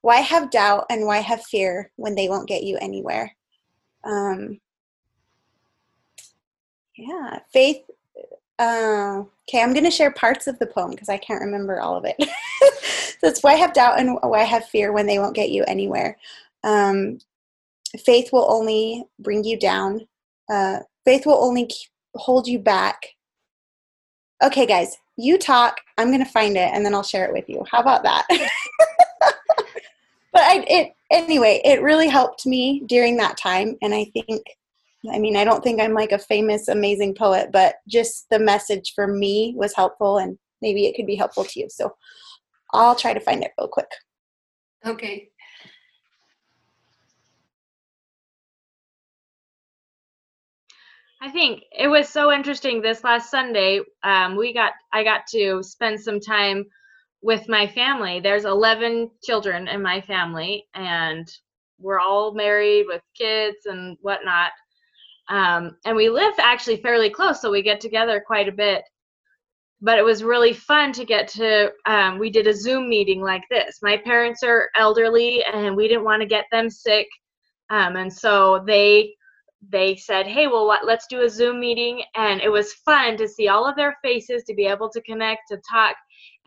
why 0.00 0.16
have 0.16 0.50
doubt 0.50 0.86
and 0.88 1.06
why 1.06 1.18
have 1.18 1.42
fear 1.44 1.92
when 1.96 2.14
they 2.14 2.28
won't 2.28 2.48
get 2.48 2.62
you 2.62 2.78
anywhere? 2.78 3.36
Um, 4.02 4.60
yeah, 6.96 7.40
faith. 7.52 7.82
Uh, 8.58 9.24
okay, 9.48 9.62
I'm 9.62 9.72
going 9.72 9.84
to 9.84 9.90
share 9.90 10.10
parts 10.12 10.46
of 10.46 10.58
the 10.58 10.66
poem 10.66 10.90
because 10.90 11.08
I 11.08 11.18
can't 11.18 11.42
remember 11.42 11.80
all 11.80 11.96
of 11.96 12.04
it. 12.06 12.16
so 13.20 13.28
it's 13.28 13.42
why 13.42 13.54
have 13.54 13.72
doubt 13.72 13.98
and 13.98 14.18
why 14.22 14.40
I 14.40 14.44
have 14.44 14.66
fear 14.66 14.92
when 14.92 15.06
they 15.06 15.18
won't 15.18 15.36
get 15.36 15.50
you 15.50 15.62
anywhere. 15.64 16.16
Um, 16.64 17.18
faith 18.04 18.30
will 18.32 18.50
only 18.50 19.04
bring 19.18 19.44
you 19.44 19.58
down. 19.58 20.06
Uh, 20.50 20.80
faith 21.04 21.26
will 21.26 21.42
only 21.42 21.70
hold 22.14 22.46
you 22.46 22.58
back. 22.58 23.00
Okay, 24.42 24.66
guys, 24.66 24.96
you 25.16 25.38
talk. 25.38 25.78
I'm 25.98 26.08
going 26.08 26.24
to 26.24 26.30
find 26.30 26.56
it 26.56 26.70
and 26.72 26.84
then 26.84 26.94
I'll 26.94 27.02
share 27.02 27.24
it 27.24 27.32
with 27.32 27.48
you. 27.48 27.64
How 27.70 27.80
about 27.80 28.02
that? 28.02 28.26
but 30.32 30.42
I, 30.42 30.64
it 30.68 30.96
anyway, 31.10 31.60
it 31.64 31.82
really 31.82 32.08
helped 32.08 32.46
me 32.46 32.82
during 32.86 33.16
that 33.16 33.36
time. 33.36 33.76
And 33.82 33.94
I 33.94 34.04
think, 34.12 34.44
I 35.12 35.18
mean, 35.18 35.36
I 35.36 35.44
don't 35.44 35.62
think 35.62 35.80
I'm 35.80 35.94
like 35.94 36.12
a 36.12 36.18
famous, 36.18 36.68
amazing 36.68 37.14
poet, 37.14 37.50
but 37.52 37.76
just 37.88 38.28
the 38.30 38.38
message 38.38 38.92
for 38.94 39.06
me 39.06 39.54
was 39.56 39.74
helpful 39.74 40.18
and 40.18 40.38
maybe 40.62 40.86
it 40.86 40.96
could 40.96 41.06
be 41.06 41.16
helpful 41.16 41.44
to 41.44 41.60
you. 41.60 41.68
So 41.68 41.94
I'll 42.72 42.94
try 42.94 43.14
to 43.14 43.20
find 43.20 43.42
it 43.42 43.52
real 43.58 43.68
quick. 43.68 43.90
Okay. 44.84 45.30
I 51.20 51.30
think 51.30 51.62
it 51.72 51.88
was 51.88 52.08
so 52.08 52.30
interesting 52.30 52.80
this 52.80 53.02
last 53.02 53.30
Sunday. 53.30 53.80
Um, 54.02 54.36
we 54.36 54.52
got 54.52 54.72
I 54.92 55.02
got 55.02 55.26
to 55.28 55.62
spend 55.62 56.00
some 56.00 56.20
time 56.20 56.66
with 57.22 57.48
my 57.48 57.66
family. 57.66 58.20
There's 58.20 58.44
11 58.44 59.10
children 59.24 59.66
in 59.66 59.82
my 59.82 60.00
family, 60.02 60.66
and 60.74 61.26
we're 61.78 62.00
all 62.00 62.34
married 62.34 62.84
with 62.86 63.02
kids 63.16 63.66
and 63.66 63.96
whatnot. 64.02 64.52
Um, 65.28 65.76
and 65.84 65.96
we 65.96 66.08
live 66.08 66.34
actually 66.38 66.76
fairly 66.78 67.10
close, 67.10 67.40
so 67.40 67.50
we 67.50 67.62
get 67.62 67.80
together 67.80 68.22
quite 68.24 68.48
a 68.48 68.52
bit. 68.52 68.82
But 69.80 69.98
it 69.98 70.04
was 70.04 70.24
really 70.24 70.52
fun 70.52 70.92
to 70.92 71.04
get 71.04 71.28
to. 71.28 71.70
Um, 71.84 72.18
we 72.18 72.30
did 72.30 72.46
a 72.46 72.54
Zoom 72.54 72.88
meeting 72.88 73.20
like 73.20 73.42
this. 73.50 73.78
My 73.82 73.96
parents 73.98 74.42
are 74.42 74.70
elderly, 74.76 75.44
and 75.44 75.76
we 75.76 75.88
didn't 75.88 76.04
want 76.04 76.22
to 76.22 76.28
get 76.28 76.46
them 76.50 76.70
sick, 76.70 77.06
um, 77.70 77.96
and 77.96 78.12
so 78.12 78.64
they 78.66 79.14
they 79.68 79.96
said, 79.96 80.26
"Hey, 80.26 80.46
well, 80.46 80.66
what, 80.66 80.86
let's 80.86 81.06
do 81.08 81.22
a 81.22 81.28
Zoom 81.28 81.60
meeting," 81.60 82.02
and 82.14 82.40
it 82.40 82.50
was 82.50 82.72
fun 82.72 83.16
to 83.18 83.28
see 83.28 83.48
all 83.48 83.66
of 83.66 83.76
their 83.76 83.96
faces, 84.02 84.44
to 84.44 84.54
be 84.54 84.66
able 84.66 84.88
to 84.90 85.02
connect, 85.02 85.42
to 85.50 85.60
talk, 85.68 85.96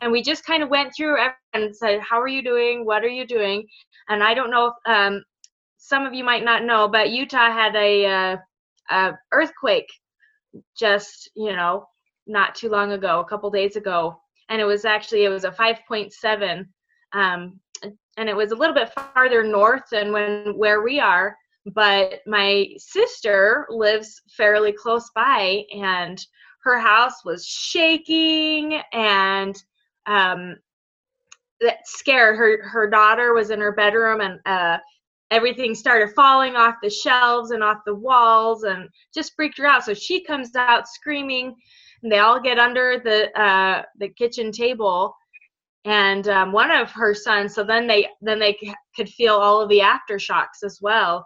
and 0.02 0.12
we 0.12 0.24
just 0.24 0.46
kind 0.46 0.64
of 0.64 0.70
went 0.70 0.94
through 0.96 1.18
and 1.54 1.76
said, 1.76 2.00
"How 2.02 2.20
are 2.20 2.28
you 2.28 2.42
doing? 2.42 2.86
What 2.86 3.04
are 3.04 3.10
you 3.10 3.28
doing?" 3.28 3.68
And 4.10 4.24
I 4.24 4.34
don't 4.34 4.52
know 4.52 4.68
if 4.68 4.74
um, 4.92 5.24
some 5.78 6.06
of 6.06 6.14
you 6.14 6.24
might 6.24 6.44
not 6.44 6.64
know, 6.64 6.88
but 6.88 7.10
Utah 7.10 7.52
had 7.52 7.76
a, 7.76 8.06
uh, 8.06 8.38
a 8.90 9.14
earthquake 9.32 9.90
just 10.78 11.30
you 11.36 11.54
know 11.56 11.86
not 12.30 12.56
too 12.56 12.70
long 12.70 12.92
ago, 12.94 13.20
a 13.20 13.26
couple 13.26 13.50
days 13.50 13.76
ago, 13.76 14.20
and 14.50 14.62
it 14.62 14.66
was 14.66 14.86
actually 14.86 15.26
it 15.26 15.30
was 15.30 15.44
a 15.44 15.52
5.7, 15.52 16.66
um, 17.14 17.60
and 18.18 18.30
it 18.30 18.36
was 18.36 18.52
a 18.52 18.56
little 18.56 18.76
bit 18.76 18.94
farther 18.94 19.44
north 19.44 19.84
than 19.92 20.12
when 20.14 20.56
where 20.56 20.82
we 20.82 21.00
are. 21.00 21.36
But 21.66 22.22
my 22.26 22.68
sister 22.78 23.68
lives 23.70 24.22
fairly 24.30 24.72
close 24.72 25.10
by 25.14 25.64
and 25.76 26.24
her 26.64 26.80
house 26.80 27.26
was 27.26 27.46
shaking 27.46 28.82
and 28.94 29.56
um, 30.06 30.56
that 31.62 31.80
scared 31.86 32.38
her 32.38 32.64
her 32.70 32.90
daughter 32.90 33.34
was 33.34 33.50
in 33.50 33.60
her 33.60 33.74
bedroom 33.74 34.22
and 34.22 34.40
uh, 34.46 34.78
everything 35.32 35.76
started 35.76 36.14
falling 36.16 36.56
off 36.56 36.76
the 36.82 36.90
shelves 36.90 37.52
and 37.52 37.64
off 37.64 37.78
the 37.86 37.96
walls 37.96 38.64
and 38.64 38.90
just 39.14 39.34
freaked 39.36 39.58
her 39.58 39.66
out 39.66 39.84
so 39.84 39.94
she 39.94 40.24
comes 40.24 40.56
out 40.56 40.88
screaming 40.88 41.56
and 42.04 42.12
they 42.12 42.20
all 42.20 42.40
get 42.40 42.60
under 42.60 43.00
the 43.04 43.32
uh, 43.40 43.84
the 44.00 44.10
kitchen 44.10 44.52
table 44.52 45.14
and 45.86 46.28
um, 46.28 46.52
one 46.52 46.72
of 46.72 46.92
her 46.92 47.14
sons 47.14 47.54
so 47.54 47.64
then 47.64 47.88
they 47.88 48.08
then 48.22 48.40
they 48.40 48.58
could 48.96 49.10
feel 49.10 49.36
all 49.36 49.62
of 49.62 49.70
the 49.70 49.80
aftershocks 49.80 50.64
as 50.64 50.80
well 50.82 51.26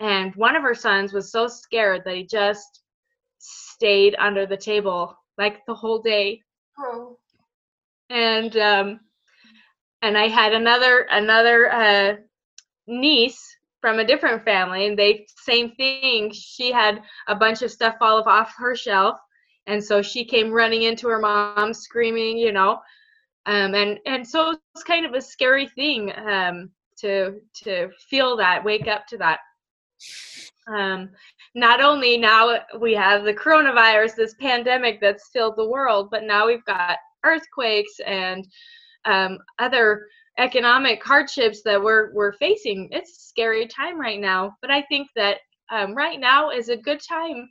and 0.00 0.34
one 0.34 0.56
of 0.56 0.62
her 0.62 0.74
sons 0.74 1.12
was 1.12 1.30
so 1.30 1.46
scared 1.46 2.02
that 2.04 2.16
he 2.16 2.26
just 2.26 2.82
stayed 3.38 4.14
under 4.18 4.46
the 4.46 4.56
table 4.56 5.16
like 5.38 5.64
the 5.66 5.74
whole 5.74 6.00
day. 6.00 6.40
Oh. 6.78 7.18
And 8.10 8.56
um, 8.56 9.00
and 10.02 10.16
I 10.16 10.28
had 10.28 10.52
another 10.52 11.06
another 11.10 11.72
uh, 11.72 12.16
niece 12.86 13.56
from 13.80 13.98
a 13.98 14.04
different 14.04 14.44
family, 14.44 14.86
and 14.86 14.98
they 14.98 15.26
same 15.42 15.72
thing. 15.72 16.32
She 16.32 16.72
had 16.72 17.02
a 17.28 17.34
bunch 17.34 17.62
of 17.62 17.70
stuff 17.70 17.96
fall 17.98 18.22
off 18.26 18.54
her 18.56 18.74
shelf, 18.74 19.18
and 19.66 19.82
so 19.82 20.02
she 20.02 20.24
came 20.24 20.50
running 20.50 20.82
into 20.82 21.08
her 21.08 21.18
mom, 21.18 21.74
screaming, 21.74 22.38
you 22.38 22.52
know, 22.52 22.80
um, 23.46 23.74
and 23.74 23.98
and 24.06 24.26
so 24.26 24.56
it's 24.74 24.84
kind 24.84 25.04
of 25.04 25.14
a 25.14 25.20
scary 25.20 25.68
thing 25.68 26.12
um, 26.16 26.70
to 26.98 27.40
to 27.64 27.90
feel 28.08 28.36
that, 28.36 28.64
wake 28.64 28.86
up 28.86 29.06
to 29.08 29.18
that. 29.18 29.40
Um, 30.66 31.10
not 31.54 31.82
only 31.82 32.16
now 32.16 32.58
we 32.80 32.94
have 32.94 33.24
the 33.24 33.34
coronavirus, 33.34 34.16
this 34.16 34.34
pandemic 34.40 35.00
that's 35.00 35.28
filled 35.28 35.56
the 35.56 35.68
world, 35.68 36.08
but 36.10 36.24
now 36.24 36.46
we've 36.46 36.64
got 36.64 36.98
earthquakes 37.24 38.00
and 38.06 38.46
um, 39.04 39.38
other 39.58 40.06
economic 40.38 41.02
hardships 41.04 41.62
that 41.62 41.82
we're 41.82 42.12
we're 42.12 42.32
facing. 42.34 42.88
It's 42.90 43.10
a 43.10 43.28
scary 43.28 43.66
time 43.66 44.00
right 44.00 44.20
now, 44.20 44.56
but 44.60 44.70
I 44.70 44.82
think 44.82 45.08
that 45.16 45.38
um, 45.70 45.94
right 45.94 46.18
now 46.18 46.50
is 46.50 46.68
a 46.68 46.76
good 46.76 47.00
time 47.00 47.48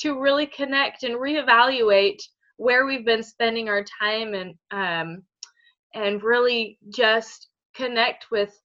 to 0.00 0.20
really 0.20 0.46
connect 0.46 1.02
and 1.02 1.16
reevaluate 1.16 2.20
where 2.56 2.86
we've 2.86 3.04
been 3.04 3.22
spending 3.22 3.68
our 3.68 3.84
time 4.00 4.34
and 4.34 4.54
um, 4.70 5.22
and 5.94 6.22
really 6.22 6.78
just 6.94 7.48
connect 7.74 8.30
with 8.30 8.58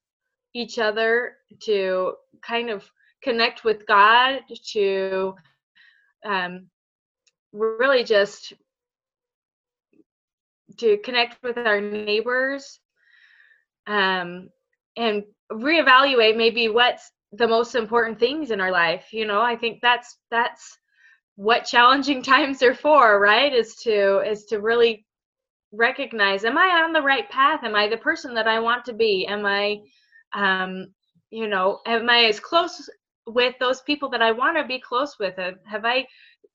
each 0.54 0.80
other 0.80 1.34
to 1.63 2.13
kind 2.45 2.69
of 2.69 2.89
connect 3.23 3.63
with 3.63 3.86
God, 3.88 4.41
to 4.73 5.34
um, 6.25 6.67
really 7.51 8.04
just 8.04 8.54
to 10.78 10.97
connect 11.04 11.41
with 11.43 11.58
our 11.58 11.82
neighbors 11.82 12.80
um, 13.88 14.50
and 14.98 15.24
reevaluate 15.52 16.38
maybe 16.38 16.69
what's 16.69 17.12
the 17.34 17.48
most 17.48 17.76
important 17.76 18.19
things 18.19 18.52
in 18.52 18.62
our 18.62 18.71
life 18.71 19.08
you 19.12 19.26
know 19.26 19.41
i 19.41 19.56
think 19.56 19.80
that's 19.82 20.17
that's 20.32 20.78
what 21.36 21.65
challenging 21.65 22.21
times 22.34 22.63
are 22.63 22.76
for 22.76 23.19
right 23.19 23.54
is 23.54 23.76
to 23.76 24.19
is 24.19 24.45
to 24.45 24.60
really 24.60 25.06
recognize 25.71 26.45
am 26.45 26.58
i 26.58 26.82
on 26.84 26.93
the 26.93 27.02
right 27.02 27.30
path 27.30 27.63
am 27.63 27.76
i 27.76 27.88
the 27.88 27.98
person 27.98 28.34
that 28.34 28.48
i 28.48 28.60
want 28.60 28.86
to 28.86 28.93
be 28.93 29.28
am 29.28 29.45
i 29.45 29.78
um 30.34 30.88
you 31.30 31.48
know 31.48 31.80
am 31.86 32.10
i 32.10 32.24
as 32.26 32.39
close 32.39 32.89
with 33.28 33.56
those 33.60 33.82
people 33.82 34.10
that 34.10 34.21
I 34.21 34.32
want 34.32 34.58
to 34.58 34.63
be 34.65 34.80
close 34.80 35.17
with? 35.19 35.36
Have, 35.38 35.86
I, 35.86 36.06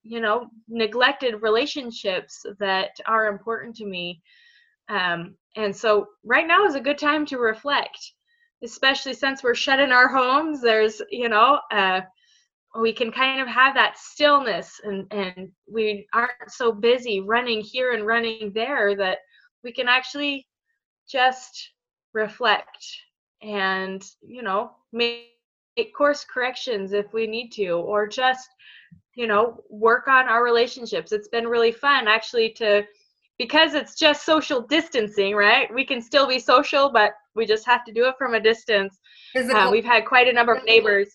you 0.02 0.20
know, 0.20 0.48
neglected 0.68 1.42
relationships 1.42 2.44
that 2.58 2.90
are 3.06 3.26
important 3.26 3.76
to 3.76 3.86
me? 3.86 4.22
Um, 4.90 5.36
and 5.56 5.74
so 5.74 6.08
right 6.24 6.46
now 6.46 6.66
is 6.66 6.74
a 6.74 6.80
good 6.80 6.98
time 6.98 7.24
to 7.26 7.38
reflect, 7.38 7.98
especially 8.62 9.14
since 9.14 9.42
we're 9.42 9.54
shut 9.54 9.80
in 9.80 9.92
our 9.92 10.08
homes. 10.08 10.60
There's, 10.60 11.00
you 11.10 11.28
know, 11.28 11.60
uh, 11.72 12.02
we 12.78 12.92
can 12.92 13.10
kind 13.10 13.40
of 13.40 13.48
have 13.48 13.74
that 13.74 13.96
stillness 13.98 14.80
and, 14.84 15.06
and 15.12 15.48
we 15.72 16.06
aren't 16.12 16.50
so 16.50 16.72
busy 16.72 17.20
running 17.20 17.60
here 17.60 17.92
and 17.92 18.06
running 18.06 18.52
there 18.54 18.94
that 18.96 19.18
we 19.64 19.72
can 19.72 19.88
actually 19.88 20.46
just 21.08 21.70
reflect 22.12 22.84
and, 23.42 24.04
you 24.22 24.42
know, 24.42 24.72
make 24.92 25.30
make 25.76 25.94
course 25.94 26.24
corrections 26.24 26.92
if 26.92 27.12
we 27.12 27.26
need 27.26 27.50
to 27.50 27.70
or 27.70 28.06
just 28.06 28.48
you 29.14 29.26
know 29.26 29.62
work 29.70 30.08
on 30.08 30.28
our 30.28 30.44
relationships 30.44 31.12
it's 31.12 31.28
been 31.28 31.46
really 31.46 31.72
fun 31.72 32.08
actually 32.08 32.50
to 32.50 32.82
because 33.40 33.72
it's 33.72 33.94
just 33.94 34.26
social 34.26 34.60
distancing 34.60 35.34
right? 35.34 35.72
We 35.74 35.84
can 35.86 36.02
still 36.02 36.28
be 36.28 36.38
social 36.38 36.90
but 36.92 37.12
we 37.34 37.46
just 37.46 37.64
have 37.66 37.84
to 37.86 37.92
do 37.92 38.04
it 38.06 38.16
from 38.18 38.34
a 38.34 38.40
distance. 38.40 39.00
Uh, 39.34 39.70
we've 39.72 39.84
had 39.84 40.04
quite 40.04 40.28
a 40.28 40.32
number 40.32 40.54
of 40.54 40.62
neighbors 40.64 41.08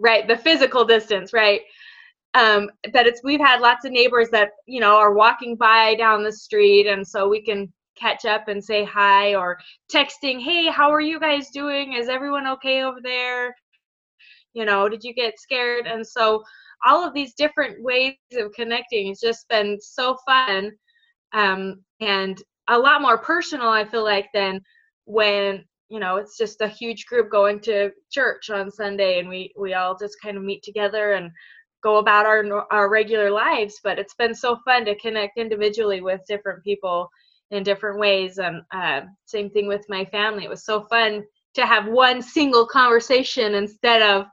right 0.00 0.26
the 0.26 0.36
physical 0.36 0.84
distance 0.84 1.32
right? 1.32 1.60
Um, 2.34 2.68
but 2.92 3.06
it's 3.06 3.20
we've 3.22 3.40
had 3.40 3.60
lots 3.60 3.84
of 3.84 3.92
neighbors 3.92 4.28
that 4.30 4.50
you 4.66 4.80
know 4.80 4.96
are 4.96 5.14
walking 5.14 5.54
by 5.54 5.94
down 5.94 6.24
the 6.24 6.32
street 6.32 6.88
and 6.88 7.06
so 7.06 7.28
we 7.28 7.40
can 7.40 7.72
catch 7.96 8.24
up 8.24 8.48
and 8.48 8.64
say 8.64 8.84
hi 8.84 9.36
or 9.36 9.56
texting 9.94 10.42
hey 10.42 10.66
how 10.66 10.90
are 10.90 11.00
you 11.00 11.20
guys 11.20 11.50
doing? 11.50 11.92
Is 11.92 12.08
everyone 12.08 12.48
okay 12.48 12.82
over 12.82 12.98
there? 13.00 13.54
You 14.52 14.64
know 14.64 14.88
did 14.88 15.04
you 15.04 15.14
get 15.14 15.38
scared? 15.38 15.86
And 15.86 16.04
so 16.04 16.42
all 16.84 17.06
of 17.06 17.14
these 17.14 17.34
different 17.34 17.80
ways 17.84 18.16
of 18.32 18.50
connecting 18.52 19.10
has 19.10 19.20
just 19.20 19.48
been 19.48 19.78
so 19.80 20.16
fun 20.26 20.72
um, 21.32 21.82
and 22.00 22.42
a 22.68 22.78
lot 22.78 23.02
more 23.02 23.18
personal 23.18 23.68
i 23.68 23.84
feel 23.84 24.04
like 24.04 24.28
than 24.32 24.60
when 25.04 25.64
you 25.88 25.98
know 25.98 26.16
it's 26.16 26.38
just 26.38 26.60
a 26.60 26.68
huge 26.68 27.06
group 27.06 27.30
going 27.30 27.58
to 27.58 27.90
church 28.10 28.50
on 28.50 28.70
sunday 28.70 29.18
and 29.18 29.28
we 29.28 29.52
we 29.58 29.74
all 29.74 29.96
just 29.98 30.16
kind 30.22 30.36
of 30.36 30.42
meet 30.44 30.62
together 30.62 31.14
and 31.14 31.30
go 31.82 31.96
about 31.96 32.26
our 32.26 32.66
our 32.72 32.88
regular 32.88 33.30
lives. 33.30 33.80
But 33.82 33.98
it's 33.98 34.14
been 34.14 34.34
so 34.34 34.58
fun 34.64 34.84
to 34.86 34.98
connect 34.98 35.38
individually 35.38 36.00
with 36.00 36.20
different 36.26 36.62
people 36.64 37.08
in 37.50 37.62
different 37.62 37.98
ways. 37.98 38.38
And 38.38 38.62
uh, 38.72 39.02
same 39.26 39.50
thing 39.50 39.66
with 39.66 39.84
my 39.88 40.04
family. 40.06 40.44
It 40.44 40.50
was 40.50 40.64
so 40.64 40.82
fun 40.82 41.24
to 41.54 41.66
have 41.66 41.86
one 41.86 42.22
single 42.22 42.66
conversation 42.66 43.54
instead 43.54 44.00
of 44.00 44.24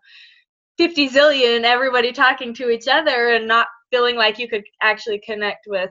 50 0.78 1.10
zillion 1.10 1.64
everybody 1.64 2.14
talking 2.14 2.54
to 2.54 2.70
each 2.70 2.88
other 2.88 3.32
and 3.32 3.46
not 3.46 3.68
feeling 3.92 4.16
like 4.16 4.40
you 4.40 4.48
could 4.48 4.64
actually 4.82 5.20
connect 5.20 5.66
with 5.68 5.90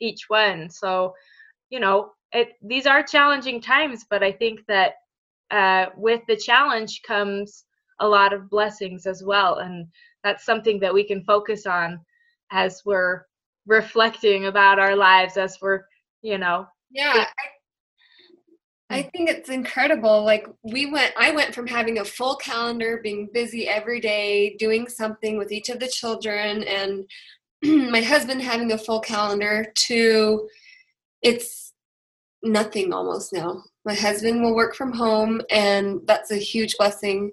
each 0.00 0.28
one 0.28 0.68
so 0.70 1.14
you 1.70 1.80
know 1.80 2.10
it 2.32 2.52
these 2.62 2.86
are 2.86 3.02
challenging 3.02 3.60
times 3.60 4.04
but 4.08 4.22
i 4.22 4.32
think 4.32 4.60
that 4.66 4.94
uh, 5.50 5.86
with 5.96 6.20
the 6.28 6.36
challenge 6.36 7.00
comes 7.06 7.64
a 8.00 8.06
lot 8.06 8.34
of 8.34 8.50
blessings 8.50 9.06
as 9.06 9.24
well 9.24 9.58
and 9.58 9.86
that's 10.22 10.44
something 10.44 10.78
that 10.78 10.92
we 10.92 11.02
can 11.02 11.24
focus 11.24 11.64
on 11.64 11.98
as 12.52 12.82
we're 12.84 13.22
reflecting 13.66 14.46
about 14.46 14.78
our 14.78 14.94
lives 14.94 15.36
as 15.36 15.56
we're 15.62 15.80
you 16.22 16.38
know 16.38 16.66
yeah 16.90 17.24
I 18.90 19.02
think 19.02 19.28
it's 19.28 19.50
incredible. 19.50 20.24
Like 20.24 20.46
we 20.62 20.90
went 20.90 21.12
I 21.18 21.30
went 21.32 21.54
from 21.54 21.66
having 21.66 21.98
a 21.98 22.04
full 22.04 22.36
calendar, 22.36 23.00
being 23.02 23.28
busy 23.32 23.68
every 23.68 24.00
day, 24.00 24.56
doing 24.58 24.88
something 24.88 25.36
with 25.36 25.52
each 25.52 25.68
of 25.68 25.78
the 25.78 25.88
children 25.88 26.62
and 26.64 27.04
my 27.90 28.00
husband 28.00 28.42
having 28.42 28.72
a 28.72 28.78
full 28.78 29.00
calendar 29.00 29.72
to 29.86 30.48
it's 31.22 31.72
nothing 32.42 32.92
almost 32.92 33.32
now. 33.32 33.62
My 33.84 33.94
husband 33.94 34.42
will 34.42 34.54
work 34.54 34.74
from 34.74 34.92
home 34.92 35.40
and 35.50 36.00
that's 36.06 36.30
a 36.30 36.36
huge 36.36 36.76
blessing. 36.76 37.32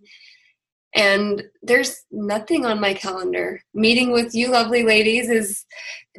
And 0.96 1.44
there's 1.62 2.06
nothing 2.12 2.66
on 2.66 2.80
my 2.80 2.94
calendar. 2.94 3.60
Meeting 3.74 4.12
with 4.12 4.34
you 4.34 4.50
lovely 4.50 4.84
ladies 4.84 5.30
is 5.30 5.66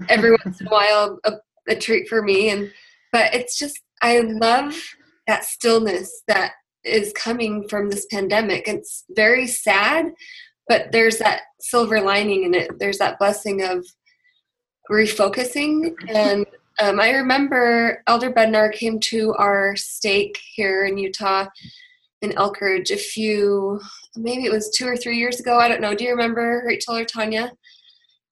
every 0.09 0.31
once 0.45 0.61
in 0.61 0.67
a 0.67 0.71
while 0.71 1.19
a, 1.25 1.33
a 1.69 1.75
treat 1.75 2.09
for 2.09 2.23
me 2.23 2.51
and 2.51 2.71
but 3.13 3.35
it's 3.35 3.59
just 3.59 3.81
I 4.03 4.21
love 4.21 4.77
that 5.27 5.45
stillness 5.45 6.23
that 6.29 6.53
is 6.85 7.13
coming 7.13 7.69
from 7.69 7.91
this 7.91 8.07
pandemic. 8.11 8.69
It's 8.69 9.05
very 9.11 9.47
sad, 9.47 10.07
but 10.69 10.93
there's 10.93 11.19
that 11.19 11.43
silver 11.61 12.01
lining 12.01 12.45
in 12.45 12.55
it. 12.55 12.79
There's 12.79 12.99
that 12.99 13.19
blessing 13.19 13.63
of 13.63 13.87
refocusing. 14.91 15.95
And 16.09 16.47
um, 16.81 17.01
I 17.01 17.11
remember 17.11 18.03
Elder 18.07 18.33
Bednar 18.33 18.73
came 18.73 19.01
to 19.01 19.35
our 19.35 19.75
stake 19.77 20.39
here 20.55 20.85
in 20.85 20.99
Utah 20.99 21.47
in 22.23 22.33
Elk 22.37 22.61
Ridge 22.61 22.91
a 22.91 22.97
few, 22.97 23.81
maybe 24.17 24.45
it 24.45 24.53
was 24.53 24.71
two 24.71 24.87
or 24.87 24.97
three 24.97 25.19
years 25.19 25.39
ago. 25.39 25.59
I 25.59 25.69
don't 25.69 25.81
know. 25.81 25.95
Do 25.95 26.05
you 26.05 26.11
remember 26.11 26.63
Rachel 26.67 26.97
or 26.97 27.05
Tanya? 27.05 27.53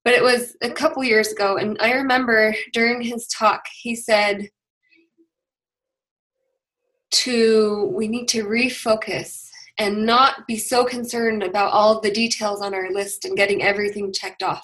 But 0.03 0.13
it 0.13 0.23
was 0.23 0.55
a 0.61 0.69
couple 0.69 1.03
years 1.03 1.31
ago. 1.31 1.57
And 1.57 1.77
I 1.79 1.93
remember 1.93 2.55
during 2.73 3.01
his 3.01 3.27
talk, 3.27 3.63
he 3.81 3.95
said, 3.95 4.49
to 7.11 7.91
we 7.95 8.07
need 8.07 8.27
to 8.29 8.45
refocus 8.45 9.47
and 9.77 10.05
not 10.05 10.47
be 10.47 10.57
so 10.57 10.85
concerned 10.85 11.43
about 11.43 11.71
all 11.71 11.99
the 11.99 12.11
details 12.11 12.61
on 12.61 12.73
our 12.73 12.91
list 12.91 13.25
and 13.25 13.35
getting 13.35 13.61
everything 13.61 14.13
checked 14.13 14.41
off. 14.41 14.63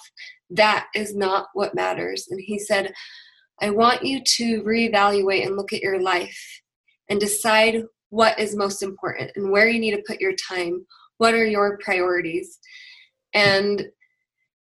That 0.50 0.86
is 0.94 1.14
not 1.14 1.48
what 1.52 1.74
matters. 1.74 2.28
And 2.30 2.40
he 2.40 2.58
said, 2.58 2.92
I 3.60 3.70
want 3.70 4.04
you 4.04 4.22
to 4.22 4.62
reevaluate 4.62 5.46
and 5.46 5.56
look 5.56 5.72
at 5.72 5.82
your 5.82 6.00
life 6.00 6.60
and 7.08 7.20
decide 7.20 7.84
what 8.08 8.38
is 8.38 8.56
most 8.56 8.82
important 8.82 9.30
and 9.36 9.50
where 9.50 9.68
you 9.68 9.78
need 9.78 9.94
to 9.94 10.04
put 10.06 10.20
your 10.20 10.34
time. 10.48 10.86
What 11.18 11.34
are 11.34 11.46
your 11.46 11.78
priorities? 11.78 12.58
And 13.34 13.86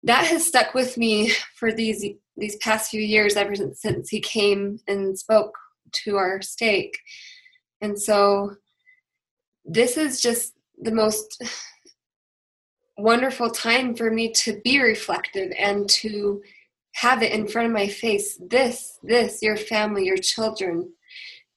that 0.03 0.25
has 0.27 0.45
stuck 0.45 0.73
with 0.73 0.97
me 0.97 1.31
for 1.55 1.71
these 1.71 2.05
these 2.37 2.57
past 2.57 2.91
few 2.91 3.01
years 3.01 3.37
ever 3.37 3.55
since, 3.55 3.81
since 3.81 4.09
he 4.09 4.19
came 4.19 4.77
and 4.89 5.17
spoke 5.17 5.57
to 6.03 6.17
our 6.17 6.41
stake 6.41 6.97
and 7.81 7.99
so 8.01 8.55
this 9.65 9.97
is 9.97 10.21
just 10.21 10.53
the 10.81 10.91
most 10.91 11.41
wonderful 12.97 13.49
time 13.49 13.95
for 13.95 14.09
me 14.09 14.31
to 14.31 14.61
be 14.63 14.79
reflective 14.79 15.51
and 15.57 15.89
to 15.89 16.41
have 16.95 17.21
it 17.21 17.33
in 17.33 17.47
front 17.47 17.67
of 17.67 17.73
my 17.73 17.87
face. 17.87 18.39
This 18.47 18.99
this 19.03 19.41
your 19.41 19.57
family 19.57 20.05
your 20.05 20.17
children 20.17 20.91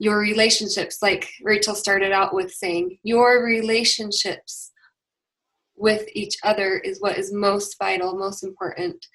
your 0.00 0.18
relationships 0.20 0.98
like 1.02 1.28
rachel 1.42 1.74
started 1.74 2.12
out 2.12 2.32
with 2.32 2.52
saying 2.52 2.98
your 3.02 3.44
relationships 3.44 4.70
with 5.76 6.06
each 6.12 6.36
other 6.44 6.78
is 6.78 7.00
what 7.00 7.18
is 7.18 7.32
most 7.32 7.76
vital 7.78 8.16
most 8.16 8.42
important. 8.42 9.06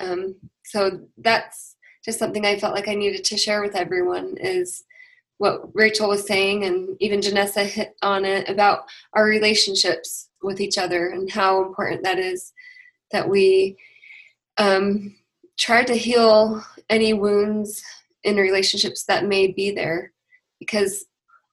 Um, 0.00 0.36
so 0.64 1.00
that's 1.18 1.76
just 2.04 2.18
something 2.18 2.44
i 2.44 2.58
felt 2.58 2.74
like 2.74 2.88
i 2.88 2.94
needed 2.94 3.22
to 3.22 3.36
share 3.36 3.62
with 3.62 3.76
everyone 3.76 4.36
is 4.38 4.82
what 5.42 5.74
Rachel 5.74 6.08
was 6.08 6.24
saying, 6.24 6.62
and 6.62 6.96
even 7.00 7.18
Janessa 7.18 7.66
hit 7.66 7.96
on 8.00 8.24
it 8.24 8.48
about 8.48 8.84
our 9.12 9.24
relationships 9.24 10.28
with 10.40 10.60
each 10.60 10.78
other 10.78 11.08
and 11.08 11.28
how 11.28 11.64
important 11.64 12.04
that 12.04 12.20
is 12.20 12.52
that 13.10 13.28
we 13.28 13.76
um, 14.58 15.16
try 15.58 15.82
to 15.82 15.94
heal 15.94 16.64
any 16.88 17.12
wounds 17.12 17.82
in 18.22 18.36
relationships 18.36 19.02
that 19.06 19.26
may 19.26 19.48
be 19.48 19.72
there. 19.72 20.12
Because 20.60 21.06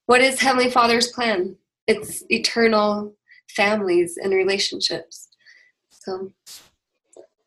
what 0.05 0.21
is 0.21 0.39
Heavenly 0.39 0.69
Father's 0.69 1.07
plan? 1.07 1.55
It's 1.87 2.23
eternal 2.29 3.15
families 3.55 4.19
and 4.21 4.31
relationships. 4.31 5.29
So 5.89 6.31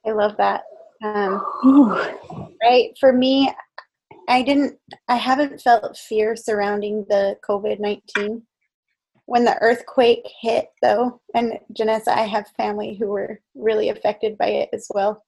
I 0.05 0.11
love 0.11 0.37
that. 0.39 0.65
Um, 1.05 1.41
right. 2.61 2.91
For 2.99 3.13
me, 3.13 3.55
I 4.33 4.41
didn't, 4.41 4.79
I 5.09 5.17
haven't 5.17 5.61
felt 5.61 5.99
fear 5.99 6.37
surrounding 6.37 7.05
the 7.11 7.37
COVID 7.47 7.79
19. 7.79 8.43
When 9.27 9.45
the 9.45 9.61
earthquake 9.61 10.27
hit, 10.41 10.69
though, 10.81 11.21
and 11.35 11.59
Janessa, 11.79 12.09
I 12.09 12.23
have 12.23 12.49
family 12.57 12.97
who 12.99 13.09
were 13.09 13.41
really 13.55 13.91
affected 13.91 14.39
by 14.39 14.47
it 14.47 14.71
as 14.73 14.87
well, 14.89 15.23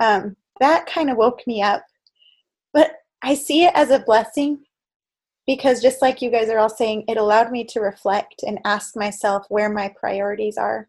um, 0.00 0.36
that 0.58 0.86
kind 0.86 1.10
of 1.10 1.18
woke 1.18 1.46
me 1.46 1.60
up. 1.60 1.84
But 2.72 2.92
I 3.20 3.34
see 3.34 3.64
it 3.64 3.74
as 3.74 3.90
a 3.90 3.98
blessing 3.98 4.64
because 5.46 5.82
just 5.82 6.00
like 6.00 6.22
you 6.22 6.30
guys 6.30 6.48
are 6.48 6.58
all 6.58 6.70
saying, 6.70 7.04
it 7.08 7.18
allowed 7.18 7.52
me 7.52 7.64
to 7.64 7.80
reflect 7.80 8.42
and 8.46 8.58
ask 8.64 8.96
myself 8.96 9.44
where 9.50 9.68
my 9.68 9.92
priorities 10.00 10.56
are. 10.56 10.88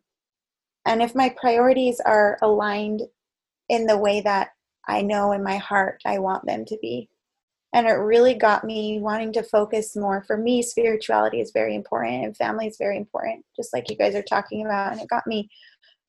And 0.85 1.01
if 1.01 1.15
my 1.15 1.27
priorities 1.27 1.99
are 1.99 2.37
aligned 2.41 3.01
in 3.67 3.87
the 3.87 3.97
way 3.97 4.21
that 4.21 4.51
I 4.87 5.01
know 5.01 5.33
in 5.33 5.43
my 5.43 5.57
heart 5.57 6.01
I 6.05 6.19
want 6.19 6.45
them 6.45 6.63
to 6.65 6.77
be, 6.81 7.09
and 7.73 7.87
it 7.87 7.93
really 7.93 8.33
got 8.33 8.65
me 8.65 8.99
wanting 8.99 9.31
to 9.33 9.43
focus 9.43 9.95
more. 9.95 10.23
For 10.27 10.37
me 10.37 10.61
spirituality 10.61 11.39
is 11.39 11.51
very 11.51 11.75
important 11.75 12.25
and 12.25 12.35
family 12.37 12.67
is 12.67 12.77
very 12.77 12.97
important 12.97 13.45
just 13.55 13.73
like 13.73 13.89
you 13.89 13.95
guys 13.95 14.15
are 14.15 14.21
talking 14.23 14.65
about. 14.65 14.91
And 14.91 15.01
it 15.01 15.07
got 15.07 15.25
me 15.25 15.49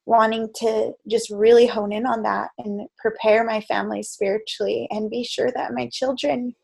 wanting 0.05 0.49
to 0.57 0.93
just 1.09 1.31
really 1.31 1.67
hone 1.67 1.93
in 1.93 2.05
on 2.07 2.23
that 2.23 2.51
and 2.59 2.89
prepare 2.99 3.45
my 3.45 3.61
family 3.61 4.03
spiritually 4.03 4.89
and 4.91 5.11
be 5.11 5.23
sure 5.23 5.53
that 5.55 5.75
my 5.75 5.89
children 5.93 6.55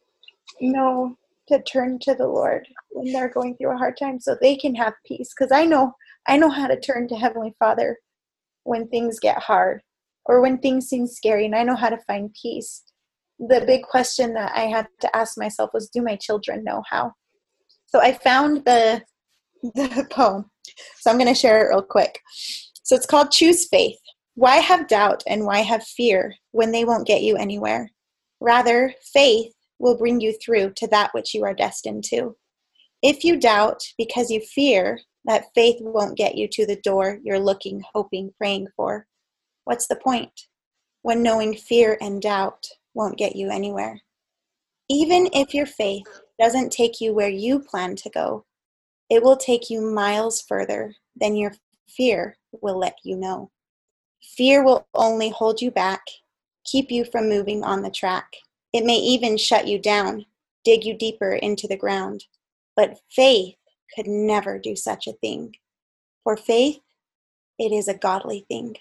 know 0.61 1.17
to 1.47 1.63
turn 1.63 1.99
to 2.01 2.15
the 2.15 2.27
lord 2.27 2.67
when 2.91 3.13
they're 3.13 3.29
going 3.29 3.57
through 3.57 3.73
a 3.73 3.79
hard 3.79 3.97
time 3.97 4.19
so 4.19 4.37
they 4.41 4.57
can 4.57 4.75
have 4.75 4.93
peace. 5.07 5.33
Because 5.39 5.53
i 5.53 5.65
know 5.65 5.93
i 6.27 6.37
know 6.37 6.51
how 6.51 6.67
to 6.67 6.81
turn 6.81 7.07
to 7.07 7.15
heavenly 7.15 7.55
father 7.61 7.97
when 8.65 8.89
things 8.89 9.21
get 9.21 9.39
hard 9.39 9.83
or 10.25 10.41
when 10.41 10.59
things 10.59 10.89
seem 10.89 11.07
scary 11.07 11.45
and 11.45 11.55
i 11.55 11.63
know 11.63 11.77
how 11.77 11.89
to 11.89 11.99
find 12.09 12.35
peace 12.43 12.83
the 13.39 13.65
big 13.67 13.83
question 13.83 14.35
that 14.35 14.53
I 14.55 14.63
had 14.63 14.89
to 15.01 15.17
ask 15.17 15.39
myself 15.39 15.71
was 15.73 15.89
do 15.89 16.03
my 16.03 16.17
children 16.17 16.65
know 16.65 16.83
how? 16.89 17.13
So 17.87 18.01
I 18.01 18.13
found 18.13 18.65
the 18.65 19.03
the 19.63 20.07
poem. 20.11 20.51
So 20.99 21.11
I'm 21.11 21.19
going 21.19 21.29
to 21.29 21.35
share 21.35 21.65
it 21.65 21.71
real 21.71 21.83
quick. 21.83 22.21
So 22.83 22.95
it's 22.95 23.07
called 23.07 23.33
Choose 23.33 23.67
Faith. 23.69 23.99
Why 24.35 24.57
have 24.57 24.87
doubt 24.87 25.25
and 25.27 25.45
why 25.45 25.61
have 25.61 25.83
fear 25.83 26.35
when 26.53 26.71
they 26.71 26.85
won't 26.85 27.07
get 27.07 27.23
you 27.23 27.37
anywhere? 27.37 27.91
Rather, 28.41 28.95
faith 29.13 29.53
will 29.81 29.97
bring 29.97 30.21
you 30.21 30.33
through 30.45 30.73
to 30.77 30.87
that 30.89 31.13
which 31.13 31.35
you 31.35 31.45
are 31.45 31.55
destined 31.55 32.05
to. 32.05 32.37
If 33.03 33.25
you 33.25 33.37
doubt 33.37 33.83
because 33.97 34.31
you 34.31 34.41
fear 34.41 35.01
that 35.25 35.47
faith 35.55 35.77
won't 35.81 36.17
get 36.17 36.37
you 36.37 36.49
to 36.53 36.67
the 36.67 36.81
door 36.83 37.19
you're 37.23 37.39
looking, 37.41 37.83
hoping, 37.93 38.33
praying 38.39 38.69
for, 38.77 39.07
what's 39.65 39.89
the 39.89 39.97
point? 39.97 40.33
When 41.03 41.23
knowing 41.23 41.57
fear 41.57 41.99
and 42.01 42.23
doubt 42.23 42.67
won't 42.99 43.17
get 43.17 43.37
you 43.37 43.49
anywhere. 43.49 44.03
Even 44.91 45.29
if 45.33 45.55
your 45.55 45.67
faith 45.67 46.05
doesn't 46.39 46.73
take 46.73 47.01
you 47.01 47.15
where 47.15 47.31
you 47.31 47.61
plan 47.61 47.95
to 47.95 48.11
go, 48.11 48.45
it 49.09 49.23
will 49.23 49.37
take 49.37 49.71
you 49.71 49.81
miles 49.81 50.43
further 50.43 50.95
than 51.19 51.37
your 51.37 51.55
fear 51.89 52.37
will 52.61 52.77
let 52.77 52.97
you 53.05 53.17
know. 53.17 53.51
Fear 54.37 54.65
will 54.65 54.89
only 54.95 55.31
hold 55.31 55.63
you 55.63 55.71
back, 55.71 56.03
keep 56.65 56.91
you 56.91 57.05
from 57.05 57.29
moving 57.29 57.63
on 57.63 57.83
the 57.83 57.91
track. 57.91 58.27
It 58.73 58.85
may 58.85 58.97
even 58.97 59.39
shut 59.39 59.69
you 59.69 59.79
down, 59.79 60.27
dig 60.65 60.85
you 60.85 60.95
deeper 60.95 61.35
into 61.35 61.69
the 61.69 61.77
ground. 61.77 62.25
But 62.75 62.99
faith 63.11 63.55
could 63.95 64.09
never 64.09 64.59
do 64.59 64.75
such 64.75 65.07
a 65.07 65.13
thing. 65.13 65.55
For 66.25 66.37
faith, 66.37 66.81
it 67.59 67.73
is 67.73 67.89
a 67.89 67.95
godly 67.95 68.45
thing. 68.49 68.77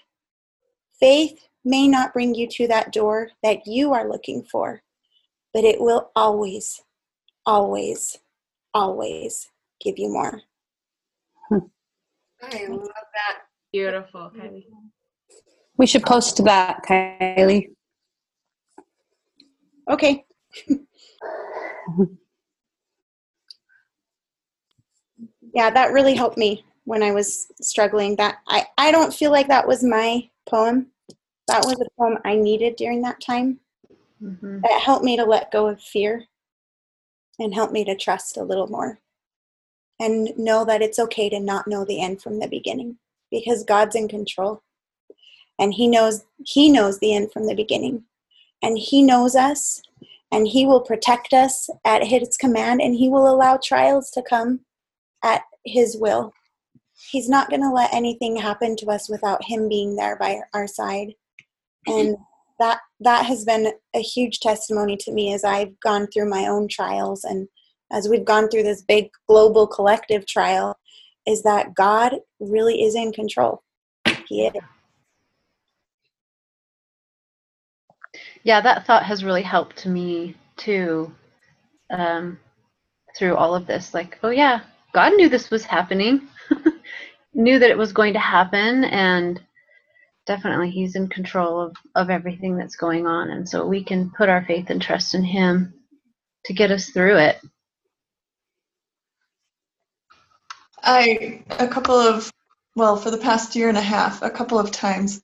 Faith 0.98 1.47
may 1.64 1.88
not 1.88 2.12
bring 2.12 2.34
you 2.34 2.48
to 2.48 2.68
that 2.68 2.92
door 2.92 3.30
that 3.42 3.66
you 3.66 3.92
are 3.92 4.08
looking 4.08 4.44
for, 4.44 4.82
but 5.52 5.64
it 5.64 5.80
will 5.80 6.10
always, 6.14 6.80
always, 7.46 8.18
always 8.74 9.50
give 9.80 9.98
you 9.98 10.08
more. 10.10 10.40
I 11.50 12.66
love 12.68 12.86
that. 12.86 13.38
Beautiful, 13.72 14.30
Kylie. 14.36 14.66
We 15.76 15.86
should 15.86 16.04
post 16.04 16.44
that, 16.44 16.84
Kylie. 16.84 17.70
Okay. 19.90 20.24
yeah, 25.54 25.70
that 25.70 25.92
really 25.92 26.14
helped 26.14 26.38
me 26.38 26.64
when 26.84 27.02
I 27.02 27.10
was 27.12 27.46
struggling. 27.60 28.16
That 28.16 28.36
I, 28.48 28.66
I 28.76 28.90
don't 28.90 29.12
feel 29.14 29.30
like 29.30 29.48
that 29.48 29.66
was 29.66 29.82
my 29.82 30.28
poem 30.48 30.88
that 31.48 31.64
was 31.64 31.80
a 31.80 31.86
poem 31.98 32.18
I 32.24 32.36
needed 32.36 32.76
during 32.76 33.02
that 33.02 33.20
time. 33.20 33.60
Mm-hmm. 34.22 34.60
That 34.60 34.82
helped 34.82 35.04
me 35.04 35.16
to 35.16 35.24
let 35.24 35.50
go 35.50 35.68
of 35.68 35.80
fear. 35.80 36.26
and 37.38 37.54
help 37.54 37.70
me 37.72 37.84
to 37.84 37.96
trust 37.96 38.36
a 38.36 38.42
little 38.42 38.66
more 38.66 38.98
and 40.00 40.36
know 40.36 40.64
that 40.64 40.82
it's 40.82 40.98
okay 40.98 41.28
to 41.28 41.40
not 41.40 41.66
know 41.66 41.84
the 41.84 42.00
end 42.00 42.22
from 42.22 42.38
the 42.38 42.48
beginning 42.48 42.98
because 43.30 43.64
God's 43.64 43.94
in 43.94 44.08
control 44.08 44.62
and 45.58 45.74
he 45.74 45.86
knows 45.88 46.24
he 46.44 46.70
knows 46.70 46.98
the 46.98 47.14
end 47.14 47.32
from 47.32 47.46
the 47.46 47.54
beginning 47.54 48.04
and 48.62 48.78
he 48.78 49.02
knows 49.02 49.34
us 49.34 49.82
and 50.30 50.46
he 50.46 50.66
will 50.66 50.80
protect 50.80 51.32
us 51.32 51.70
at 51.84 52.04
his 52.04 52.36
command 52.36 52.80
and 52.80 52.94
he 52.94 53.08
will 53.08 53.28
allow 53.32 53.56
trials 53.56 54.10
to 54.10 54.22
come 54.22 54.60
at 55.22 55.42
his 55.64 55.96
will 55.96 56.32
he's 57.10 57.28
not 57.28 57.48
going 57.48 57.62
to 57.62 57.70
let 57.70 57.92
anything 57.92 58.36
happen 58.36 58.76
to 58.76 58.86
us 58.86 59.08
without 59.08 59.44
him 59.44 59.68
being 59.68 59.96
there 59.96 60.16
by 60.16 60.40
our 60.54 60.66
side 60.66 61.14
and 61.86 62.16
that 62.58 62.80
that 63.00 63.24
has 63.24 63.44
been 63.44 63.72
a 63.94 64.00
huge 64.00 64.40
testimony 64.40 64.96
to 64.96 65.12
me 65.12 65.32
as 65.32 65.44
i've 65.44 65.78
gone 65.80 66.06
through 66.08 66.28
my 66.28 66.46
own 66.46 66.66
trials 66.68 67.24
and 67.24 67.48
as 67.90 68.08
we've 68.08 68.24
gone 68.24 68.48
through 68.48 68.62
this 68.62 68.82
big 68.82 69.08
global 69.28 69.66
collective 69.66 70.26
trial 70.26 70.76
is 71.26 71.42
that 71.42 71.74
god 71.74 72.14
really 72.40 72.82
is 72.82 72.94
in 72.94 73.12
control. 73.12 73.62
He 74.26 74.46
is. 74.46 74.52
Yeah 78.42 78.60
that 78.60 78.86
thought 78.86 79.04
has 79.04 79.24
really 79.24 79.42
helped 79.42 79.86
me 79.86 80.34
too 80.56 81.12
um, 81.90 82.38
through 83.16 83.36
all 83.36 83.54
of 83.54 83.66
this. 83.66 83.94
Like 83.94 84.18
oh 84.22 84.30
yeah 84.30 84.60
god 84.94 85.14
knew 85.14 85.28
this 85.28 85.50
was 85.50 85.64
happening. 85.64 86.28
Knew 87.34 87.58
that 87.58 87.70
it 87.70 87.78
was 87.78 87.92
going 87.92 88.14
to 88.14 88.18
happen 88.18 88.84
and 88.84 89.40
definitely 90.28 90.70
he's 90.70 90.94
in 90.94 91.08
control 91.08 91.60
of, 91.60 91.76
of 91.94 92.10
everything 92.10 92.56
that's 92.56 92.76
going 92.76 93.06
on 93.06 93.30
and 93.30 93.48
so 93.48 93.66
we 93.66 93.82
can 93.82 94.10
put 94.10 94.28
our 94.28 94.44
faith 94.44 94.68
and 94.68 94.80
trust 94.80 95.14
in 95.14 95.24
him 95.24 95.72
to 96.44 96.52
get 96.52 96.70
us 96.70 96.90
through 96.90 97.16
it. 97.16 97.40
I 100.82 101.42
a 101.58 101.66
couple 101.66 101.94
of 101.94 102.30
well 102.76 102.96
for 102.96 103.10
the 103.10 103.18
past 103.18 103.56
year 103.56 103.68
and 103.68 103.78
a 103.78 103.82
half 103.82 104.22
a 104.22 104.30
couple 104.30 104.58
of 104.58 104.70
times 104.70 105.20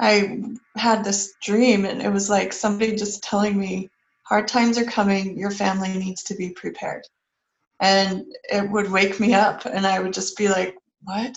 i 0.00 0.42
had 0.76 1.04
this 1.04 1.34
dream 1.40 1.84
and 1.84 2.02
it 2.02 2.10
was 2.10 2.28
like 2.28 2.52
somebody 2.52 2.96
just 2.96 3.22
telling 3.22 3.56
me 3.56 3.88
hard 4.24 4.48
times 4.48 4.76
are 4.76 4.84
coming 4.84 5.38
your 5.38 5.50
family 5.50 5.90
needs 5.90 6.22
to 6.24 6.34
be 6.34 6.50
prepared. 6.50 7.02
And 7.80 8.24
it 8.50 8.68
would 8.70 8.90
wake 8.90 9.20
me 9.20 9.34
up 9.34 9.66
and 9.66 9.86
i 9.86 10.00
would 10.00 10.12
just 10.12 10.36
be 10.36 10.48
like 10.48 10.76
what 11.04 11.36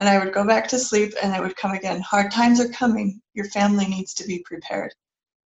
and 0.00 0.08
I 0.08 0.22
would 0.22 0.34
go 0.34 0.46
back 0.46 0.68
to 0.68 0.78
sleep 0.78 1.14
and 1.22 1.34
it 1.34 1.40
would 1.40 1.56
come 1.56 1.72
again. 1.72 2.00
Hard 2.00 2.30
times 2.30 2.60
are 2.60 2.68
coming. 2.68 3.20
Your 3.34 3.46
family 3.46 3.86
needs 3.86 4.12
to 4.14 4.26
be 4.26 4.44
prepared. 4.44 4.92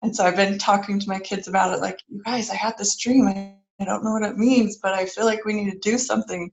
And 0.01 0.15
so 0.15 0.23
I've 0.23 0.35
been 0.35 0.57
talking 0.57 0.99
to 0.99 1.09
my 1.09 1.19
kids 1.19 1.47
about 1.47 1.73
it 1.73 1.81
like, 1.81 1.99
you 2.07 2.21
guys, 2.23 2.49
I 2.49 2.55
had 2.55 2.77
this 2.77 2.97
dream. 2.97 3.27
I, 3.27 3.55
don't 3.83 4.03
know 4.03 4.11
what 4.11 4.23
it 4.23 4.37
means, 4.37 4.77
but 4.81 4.93
I 4.93 5.05
feel 5.05 5.25
like 5.25 5.45
we 5.45 5.53
need 5.53 5.71
to 5.71 5.79
do 5.79 5.97
something. 5.97 6.51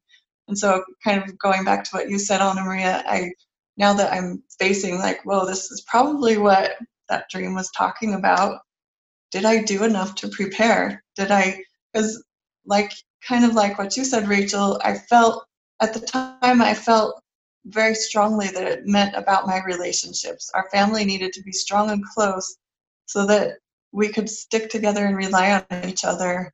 And 0.49 0.59
so 0.59 0.85
kind 1.03 1.23
of 1.23 1.39
going 1.39 1.65
back 1.65 1.85
to 1.85 1.91
what 1.93 2.11
you 2.11 2.19
said, 2.19 2.41
Anna 2.41 2.63
Maria, 2.63 3.03
I 3.07 3.33
now 3.77 3.93
that 3.95 4.13
I'm 4.13 4.43
facing 4.59 4.99
like, 4.99 5.25
whoa, 5.25 5.47
this 5.47 5.71
is 5.71 5.83
probably 5.83 6.37
what 6.37 6.73
that 7.09 7.29
dream 7.31 7.55
was 7.55 7.71
talking 7.77 8.15
about. 8.15 8.61
Did 9.31 9.45
I 9.45 9.63
do 9.63 9.85
enough 9.85 10.15
to 10.17 10.29
prepare? 10.29 11.03
Did 11.17 11.31
I 11.31 11.63
because 11.93 12.23
like 12.67 12.93
kind 13.27 13.45
of 13.45 13.55
like 13.55 13.79
what 13.79 13.97
you 13.97 14.05
said, 14.05 14.29
Rachel, 14.29 14.81
I 14.85 14.95
felt 14.95 15.45
at 15.81 15.95
the 15.95 16.01
time 16.01 16.63
I 16.63 16.75
felt 16.75 17.21
very 17.67 17.95
strongly 17.95 18.49
that 18.49 18.65
it 18.65 18.87
meant 18.87 19.15
about 19.17 19.47
my 19.47 19.63
relationships. 19.65 20.51
Our 20.55 20.69
family 20.71 21.05
needed 21.05 21.33
to 21.35 21.43
be 21.43 21.53
strong 21.53 21.91
and 21.91 22.05
close 22.05 22.57
so 23.07 23.27
that 23.27 23.59
we 23.93 24.09
could 24.09 24.29
stick 24.29 24.71
together 24.71 25.07
and 25.07 25.17
rely 25.17 25.65
on 25.71 25.89
each 25.89 26.05
other 26.05 26.53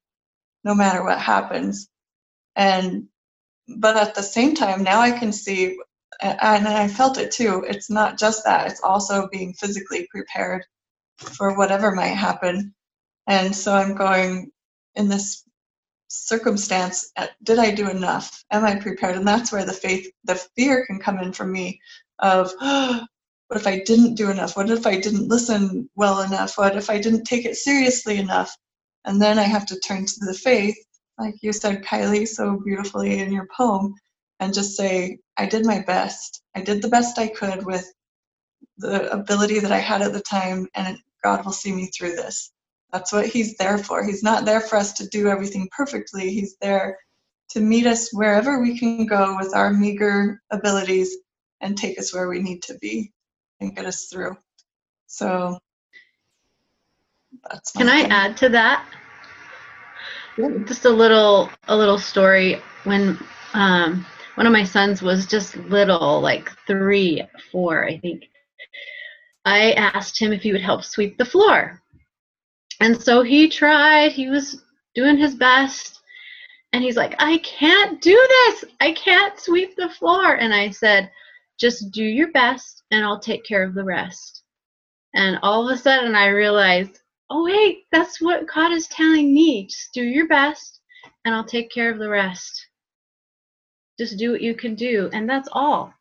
no 0.65 0.75
matter 0.75 1.03
what 1.05 1.19
happens. 1.19 1.89
And 2.57 3.09
but 3.79 3.97
at 3.97 4.15
the 4.15 4.23
same 4.23 4.55
time, 4.55 4.83
now 4.83 5.01
I 5.01 5.13
can 5.13 5.33
see, 5.33 5.79
and 6.21 6.69
I 6.69 6.89
felt 6.89 7.19
it 7.19 7.31
too. 7.31 7.65
It's 7.69 7.89
not 7.91 8.19
just 8.19 8.45
that; 8.45 8.71
it's 8.71 8.83
also 8.83 9.29
being 9.29 9.55
physically 9.55 10.09
prepared 10.11 10.65
for 11.19 11.57
whatever 11.57 11.93
might 11.93 12.09
happen. 12.17 12.75
And 13.27 13.55
so 13.55 13.75
I'm 13.75 13.95
going 13.95 14.51
in 14.97 15.09
this 15.09 15.45
circumstance 16.11 17.13
uh, 17.17 17.29
did 17.45 17.59
i 17.61 17.71
do 17.71 17.89
enough? 17.89 18.45
Am 18.51 18.65
i 18.65 18.75
prepared? 18.75 19.17
And 19.17 19.27
that's 19.27 19.53
where 19.53 19.65
the 19.65 19.73
faith 19.73 20.11
the 20.25 20.35
fear 20.57 20.85
can 20.87 20.99
come 20.99 21.19
in 21.21 21.33
for 21.33 21.47
me 21.47 21.81
of 22.19 22.53
oh, 22.61 23.07
what 23.49 23.61
if 23.61 23.67
i 23.67 23.79
didn't 23.79 24.17
do 24.17 24.31
enough? 24.31 24.57
What 24.57 24.71
if 24.71 24.87
i 24.87 24.99
didn't 24.99 25.29
listen 25.29 25.89
well 25.95 26.21
enough? 26.23 26.59
What 26.59 26.77
if 26.77 26.91
i 26.91 26.99
didn't 26.99 27.25
take 27.25 27.47
it 27.47 27.57
seriously 27.57 28.19
enough? 28.19 28.57
And 29.05 29.23
then 29.23 29.39
i 29.39 29.45
have 29.45 29.67
to 29.67 29.79
turn 29.79 30.05
to 30.07 30.25
the 30.27 30.35
faith 30.35 30.77
like 31.19 31.37
you 31.43 31.53
said 31.53 31.85
kylie 31.85 32.27
so 32.27 32.59
beautifully 32.65 33.21
in 33.21 33.33
your 33.33 33.47
poem 33.57 33.95
and 34.41 34.53
just 34.55 34.77
say 34.77 35.19
i 35.37 35.47
did 35.47 35.65
my 35.65 35.81
best. 35.87 36.43
I 36.57 36.61
did 36.63 36.83
the 36.83 36.89
best 36.89 37.19
i 37.19 37.29
could 37.29 37.65
with 37.65 37.87
the 38.79 39.11
ability 39.13 39.61
that 39.61 39.73
i 39.73 39.79
had 39.79 40.03
at 40.03 40.13
the 40.13 40.23
time 40.23 40.67
and 40.75 40.99
god 41.23 41.45
will 41.45 41.53
see 41.53 41.73
me 41.73 41.87
through 41.87 42.17
this 42.17 42.51
that's 42.93 43.13
what 43.13 43.27
he's 43.27 43.57
there 43.57 43.79
for. 43.79 44.05
He's 44.05 44.23
not 44.23 44.45
there 44.45 44.61
for 44.61 44.77
us 44.77 44.93
to 44.95 45.09
do 45.09 45.29
everything 45.29 45.69
perfectly. 45.77 46.31
He's 46.31 46.57
there 46.61 46.99
to 47.51 47.61
meet 47.61 47.87
us 47.87 48.11
wherever 48.13 48.61
we 48.61 48.79
can 48.79 49.07
go 49.07 49.37
with 49.39 49.55
our 49.55 49.73
meager 49.73 50.41
abilities 50.51 51.17
and 51.61 51.77
take 51.77 51.99
us 51.99 52.15
where 52.15 52.29
we 52.29 52.41
need 52.41 52.63
to 52.63 52.79
be 52.81 53.13
and 53.61 53.75
get 53.75 53.87
us 53.87 54.07
through. 54.07 54.37
So 55.07 55.59
that's 57.49 57.73
Can 57.73 57.89
I 57.89 58.03
add 58.03 58.37
to 58.39 58.49
that? 58.51 58.87
Just 60.65 60.85
a 60.85 60.91
little 60.91 61.51
a 61.69 61.77
little 61.77 61.99
story 61.99 62.63
when 62.85 63.19
um 63.53 64.07
one 64.37 64.47
of 64.47 64.53
my 64.53 64.65
sons 64.65 65.03
was 65.03 65.27
just 65.27 65.57
little, 65.57 66.21
like 66.21 66.51
three, 66.67 67.23
four, 67.53 67.85
I 67.85 67.99
think. 67.99 68.25
I 69.45 69.73
asked 69.73 70.19
him 70.19 70.33
if 70.33 70.43
he 70.43 70.53
would 70.53 70.63
help 70.63 70.85
sweep 70.85 71.19
the 71.19 71.25
floor 71.25 71.83
and 72.81 73.01
so 73.01 73.23
he 73.23 73.49
tried, 73.49 74.13
he 74.13 74.29
was 74.29 74.63
doing 74.95 75.19
his 75.19 75.35
best. 75.35 76.01
And 76.73 76.83
he's 76.83 76.97
like, 76.97 77.15
I 77.19 77.39
can't 77.39 78.01
do 78.01 78.15
this. 78.29 78.65
I 78.81 78.93
can't 78.93 79.39
sweep 79.39 79.77
the 79.77 79.91
floor. 79.91 80.35
And 80.35 80.55
I 80.55 80.71
said, 80.71 81.11
just 81.59 81.91
do 81.91 82.05
your 82.05 82.31
best 82.33 82.85
and 82.91 83.05
I'll 83.05 83.21
take 83.21 83.45
care 83.45 83.63
of 83.63 83.75
the 83.75 83.85
rest. 83.85 84.45
And 85.15 85.39
all 85.43 85.69
of 85.69 85.77
a 85.77 85.79
sudden 85.81 86.15
I 86.15 86.29
realized, 86.29 87.01
oh, 87.29 87.45
wait, 87.45 87.85
that's 87.93 88.21
what 88.21 88.47
God 88.47 88.73
is 88.73 88.87
telling 88.89 89.35
me. 89.35 89.67
Just 89.67 89.93
do 89.93 90.03
your 90.03 90.29
best 90.29 90.81
and 91.25 91.35
I'll 91.35 91.45
take 91.45 91.71
care 91.71 91.93
of 91.93 91.99
the 91.99 92.09
rest. 92.09 92.69
Just 93.99 94.17
do 94.17 94.31
what 94.33 94.41
you 94.41 94.55
can 94.55 94.75
do. 94.75 95.11
And 95.13 95.29
that's 95.29 95.49
all. 95.53 95.93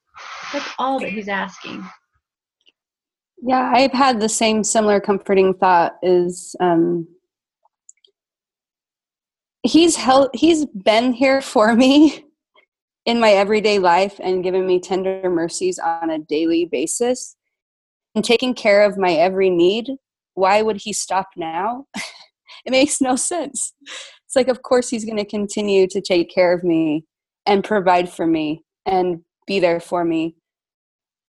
That's 0.54 0.70
all 0.78 1.00
that 1.00 1.10
he's 1.10 1.28
asking. 1.28 1.84
Yeah, 3.42 3.72
I've 3.74 3.94
had 3.94 4.20
the 4.20 4.30
same 4.30 4.64
similar 4.64 5.00
comforting 5.00 5.54
thought 5.54 5.94
is 6.04 6.56
um 6.60 7.08
he's 9.64 9.96
held 9.96 10.30
he's 10.34 10.66
been 10.66 11.14
here 11.14 11.42
for 11.54 11.76
me 11.76 12.26
in 13.06 13.20
my 13.20 13.32
everyday 13.32 13.80
life 13.80 14.20
and 14.22 14.44
given 14.44 14.68
me 14.68 14.80
tender 14.80 15.30
mercies 15.30 15.80
on 15.80 16.10
a 16.10 16.20
daily 16.20 16.66
basis 16.66 17.38
and 18.14 18.26
taking 18.26 18.54
care 18.54 18.84
of 18.84 18.98
my 18.98 19.14
every 19.14 19.50
need. 19.50 19.92
Why 20.34 20.62
would 20.62 20.78
he 20.78 20.94
stop 20.94 21.30
now? 21.36 21.86
it 22.66 22.72
makes 22.72 23.02
no 23.02 23.16
sense. 23.16 23.74
It's 23.82 24.36
like 24.36 24.50
of 24.50 24.64
course 24.64 24.90
he's 24.90 25.06
going 25.06 25.18
to 25.18 25.26
continue 25.26 25.88
to 25.88 26.02
take 26.02 26.30
care 26.30 26.54
of 26.54 26.64
me 26.64 27.06
and 27.46 27.64
provide 27.64 28.10
for 28.10 28.28
me 28.28 28.64
and 28.86 29.22
be 29.48 29.60
there 29.60 29.80
for 29.80 30.04
me. 30.04 30.36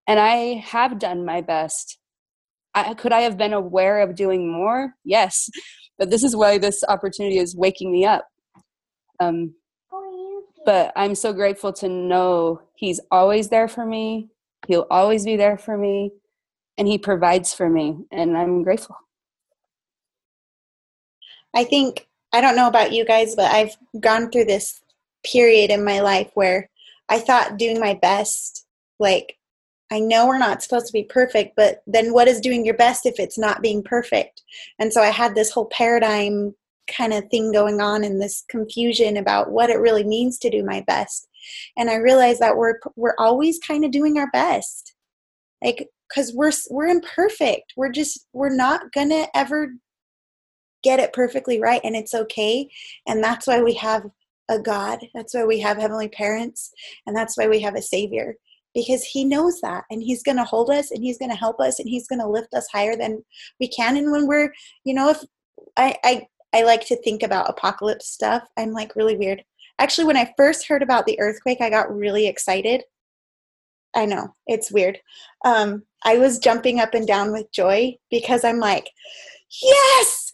And 0.07 0.19
I 0.19 0.55
have 0.57 0.99
done 0.99 1.25
my 1.25 1.41
best 1.41 2.00
I, 2.75 2.95
could 2.95 3.13
I 3.13 3.21
have 3.21 3.37
been 3.37 3.53
aware 3.53 4.01
of 4.01 4.15
doing 4.15 4.51
more? 4.51 4.95
Yes, 5.05 5.51
but 5.99 6.11
this 6.11 6.23
is 6.23 6.37
why 6.37 6.59
this 6.59 6.83
opportunity 6.89 7.39
is 7.39 7.57
waking 7.57 7.91
me 7.93 8.05
up. 8.05 8.27
Um, 9.19 9.55
but 10.65 10.93
I'm 10.97 11.15
so 11.15 11.33
grateful 11.33 11.73
to 11.75 11.89
know 11.89 12.63
He's 12.75 13.01
always 13.11 13.49
there 13.49 13.69
for 13.69 13.85
me. 13.85 14.29
He'll 14.67 14.87
always 14.91 15.25
be 15.25 15.37
there 15.37 15.59
for 15.59 15.77
me, 15.77 16.13
and 16.79 16.87
He 16.87 16.99
provides 16.99 17.53
for 17.53 17.69
me, 17.69 17.99
and 18.13 18.37
I'm 18.37 18.63
grateful. 18.63 18.97
I 21.55 21.65
think 21.65 22.07
I 22.33 22.41
don't 22.41 22.57
know 22.57 22.69
about 22.69 22.93
you 22.93 23.05
guys, 23.05 23.35
but 23.35 23.51
I've 23.53 23.77
gone 23.99 24.31
through 24.31 24.45
this 24.45 24.81
period 25.25 25.71
in 25.71 25.85
my 25.85 26.01
life 26.01 26.31
where 26.35 26.71
I 27.09 27.19
thought 27.19 27.59
doing 27.59 27.81
my 27.81 27.95
best, 27.95 28.65
like 28.99 29.37
I 29.91 29.99
know 29.99 30.27
we're 30.27 30.39
not 30.39 30.63
supposed 30.63 30.87
to 30.87 30.93
be 30.93 31.05
perfect, 31.05 31.57
but 31.57 31.83
then 31.87 32.13
what 32.13 32.29
is 32.29 32.41
doing 32.41 32.65
your 32.65 32.77
best 32.77 33.07
if 33.07 33.19
it's 33.19 33.39
not 33.39 33.63
being 33.63 33.83
perfect? 33.83 34.43
And 34.79 34.93
so 34.93 35.03
I 35.03 35.09
had 35.09 35.35
this 35.35 35.51
whole 35.51 35.67
paradigm 35.67 36.55
kind 36.89 37.13
of 37.13 37.25
thing 37.31 37.53
going 37.53 37.81
on 37.81 38.05
and 38.05 38.21
this 38.21 38.45
confusion 38.49 39.17
about 39.17 39.51
what 39.51 39.71
it 39.71 39.79
really 39.79 40.05
means 40.05 40.39
to 40.39 40.51
do 40.51 40.65
my 40.65 40.83
best. 40.87 41.29
And 41.77 41.91
I 41.91 41.97
realized 41.97 42.41
that 42.41 42.57
we're 42.57 42.79
we're 42.97 43.15
always 43.19 43.59
kind 43.59 43.85
of 43.85 43.91
doing 43.91 44.19
our 44.19 44.31
best. 44.33 44.95
Like 45.63 45.89
cuz 46.15 46.33
we're 46.35 46.53
we're 46.71 46.87
imperfect. 46.87 47.73
We're 47.77 47.93
just 47.93 48.27
we're 48.33 48.55
not 48.55 48.93
going 48.93 49.11
to 49.11 49.29
ever 49.35 49.73
get 50.83 51.01
it 51.01 51.13
perfectly 51.13 51.61
right 51.61 51.81
and 51.85 51.95
it's 51.95 52.15
okay 52.15 52.69
and 53.07 53.23
that's 53.23 53.47
why 53.47 53.63
we 53.63 53.75
have 53.75 54.03
a 54.49 54.59
god 54.59 54.99
that's 55.15 55.35
why 55.35 55.45
we 55.45 55.61
have 55.61 55.77
heavenly 55.77 56.09
parents 56.09 56.73
and 57.07 57.15
that's 57.15 57.37
why 57.37 57.47
we 57.47 57.61
have 57.61 57.75
a 57.75 57.83
savior 57.83 58.35
because 58.75 59.03
he 59.03 59.25
knows 59.25 59.61
that 59.61 59.85
and 59.91 60.03
he's 60.03 60.23
going 60.23 60.37
to 60.37 60.45
hold 60.45 60.71
us 60.71 60.91
and 60.91 61.03
he's 61.03 61.19
going 61.19 61.31
to 61.31 61.37
help 61.37 61.61
us 61.61 61.79
and 61.79 61.89
he's 61.89 62.07
going 62.07 62.21
to 62.21 62.29
lift 62.29 62.55
us 62.55 62.69
higher 62.73 62.97
than 62.97 63.25
we 63.59 63.69
can. 63.69 63.97
And 63.97 64.11
when 64.13 64.27
we're 64.27 64.53
you 64.85 64.95
know 64.95 65.11
if 65.11 65.23
I, 65.77 65.97
I 66.05 66.27
i 66.53 66.63
like 66.63 66.87
to 66.87 67.03
think 67.03 67.23
about 67.23 67.51
apocalypse 67.51 68.09
stuff. 68.09 68.45
I'm 68.57 68.73
like 68.73 68.97
really 68.97 69.17
weird. 69.17 69.43
Actually 69.79 70.05
when 70.05 70.17
i 70.17 70.33
first 70.37 70.67
heard 70.67 70.83
about 70.83 71.07
the 71.07 71.19
earthquake 71.21 71.61
i 71.61 71.71
got 71.71 71.95
really 71.95 72.27
excited. 72.27 72.83
I 73.95 74.07
know 74.07 74.35
it's 74.47 74.71
weird. 74.71 74.99
Um 75.45 75.85
i 76.05 76.17
was 76.19 76.39
jumping 76.39 76.81
up 76.81 76.95
and 76.95 77.07
down 77.07 77.33
with 77.33 77.53
joy 77.53 77.97
because 78.11 78.45
i'm 78.45 78.59
like 78.59 78.89
yes 79.63 80.30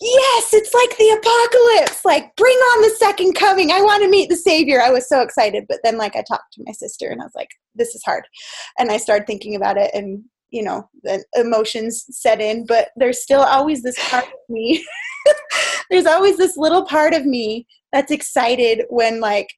yes, 0.00 0.54
it's 0.54 0.72
like 0.74 0.96
the 0.96 1.10
apocalypse. 1.18 2.04
Like, 2.04 2.34
bring 2.36 2.56
on 2.56 2.82
the 2.82 2.96
second 2.96 3.34
coming. 3.34 3.70
I 3.70 3.82
want 3.82 4.02
to 4.02 4.08
meet 4.10 4.28
the 4.28 4.36
Savior. 4.36 4.80
I 4.80 4.90
was 4.90 5.08
so 5.08 5.20
excited. 5.20 5.66
But 5.68 5.80
then, 5.84 5.98
like, 5.98 6.16
I 6.16 6.22
talked 6.22 6.52
to 6.54 6.64
my 6.66 6.72
sister 6.72 7.08
and 7.08 7.20
I 7.20 7.24
was 7.24 7.34
like, 7.34 7.50
this 7.74 7.94
is 7.94 8.02
hard. 8.04 8.26
And 8.78 8.90
I 8.90 8.96
started 8.96 9.26
thinking 9.26 9.54
about 9.54 9.76
it, 9.76 9.90
and, 9.94 10.24
you 10.50 10.62
know, 10.62 10.88
the 11.02 11.24
emotions 11.34 12.06
set 12.10 12.40
in. 12.40 12.66
But 12.66 12.88
there's 12.96 13.22
still 13.22 13.42
always 13.42 13.82
this 13.82 13.98
part 14.08 14.24
of 14.24 14.32
me. 14.48 14.84
there's 15.90 16.06
always 16.06 16.36
this 16.36 16.56
little 16.56 16.84
part 16.84 17.14
of 17.14 17.26
me 17.26 17.66
that's 17.92 18.12
excited 18.12 18.84
when, 18.88 19.20
like, 19.20 19.48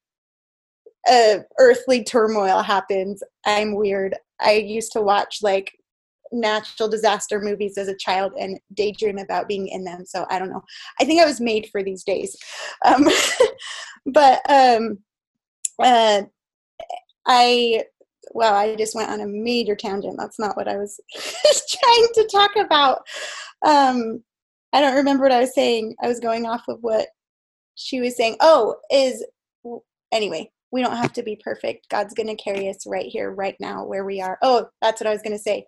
uh, 1.08 1.38
earthly 1.58 2.04
turmoil 2.04 2.62
happens. 2.62 3.22
I'm 3.46 3.74
weird. 3.74 4.16
I 4.40 4.54
used 4.54 4.92
to 4.92 5.00
watch 5.00 5.38
like 5.42 5.72
natural 6.32 6.88
disaster 6.88 7.40
movies 7.40 7.76
as 7.78 7.88
a 7.88 7.96
child 7.96 8.32
and 8.38 8.58
daydream 8.74 9.18
about 9.18 9.48
being 9.48 9.68
in 9.68 9.84
them. 9.84 10.04
So 10.04 10.26
I 10.30 10.38
don't 10.38 10.50
know. 10.50 10.62
I 11.00 11.04
think 11.04 11.20
I 11.20 11.26
was 11.26 11.40
made 11.40 11.68
for 11.70 11.82
these 11.82 12.02
days. 12.02 12.36
Um, 12.84 13.06
but 14.06 14.40
um, 14.50 14.98
uh, 15.78 16.22
I, 17.26 17.84
well, 18.32 18.54
I 18.54 18.74
just 18.76 18.94
went 18.94 19.10
on 19.10 19.20
a 19.20 19.26
major 19.26 19.76
tangent. 19.76 20.16
That's 20.18 20.38
not 20.38 20.56
what 20.56 20.68
I 20.68 20.76
was 20.76 20.98
trying 21.14 22.08
to 22.14 22.28
talk 22.32 22.56
about. 22.56 23.02
Um, 23.64 24.22
I 24.72 24.80
don't 24.80 24.96
remember 24.96 25.24
what 25.24 25.32
I 25.32 25.40
was 25.40 25.54
saying. 25.54 25.94
I 26.02 26.08
was 26.08 26.20
going 26.20 26.46
off 26.46 26.62
of 26.68 26.78
what 26.80 27.08
she 27.74 28.00
was 28.00 28.16
saying. 28.16 28.36
Oh, 28.40 28.76
is 28.90 29.24
anyway, 30.12 30.50
we 30.72 30.82
don't 30.82 30.96
have 30.96 31.12
to 31.12 31.22
be 31.22 31.38
perfect. 31.44 31.88
God's 31.90 32.14
going 32.14 32.34
to 32.34 32.42
carry 32.42 32.68
us 32.68 32.86
right 32.86 33.06
here, 33.06 33.30
right 33.30 33.56
now, 33.60 33.84
where 33.84 34.04
we 34.04 34.22
are. 34.22 34.38
Oh, 34.42 34.66
that's 34.80 35.00
what 35.00 35.06
I 35.06 35.12
was 35.12 35.22
going 35.22 35.36
to 35.36 35.42
say. 35.42 35.66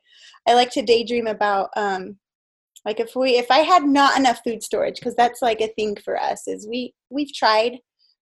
I 0.48 0.54
like 0.54 0.70
to 0.72 0.82
daydream 0.82 1.26
about, 1.26 1.68
um, 1.76 2.16
like 2.86 3.00
if 3.00 3.14
we, 3.14 3.36
if 3.36 3.50
I 3.50 3.58
had 3.58 3.84
not 3.84 4.18
enough 4.18 4.40
food 4.42 4.62
storage, 4.62 4.96
because 4.96 5.14
that's 5.14 5.42
like 5.42 5.60
a 5.60 5.72
thing 5.74 5.96
for 6.02 6.20
us, 6.20 6.48
is 6.48 6.66
we 6.66 6.94
we've 7.10 7.32
tried, 7.32 7.78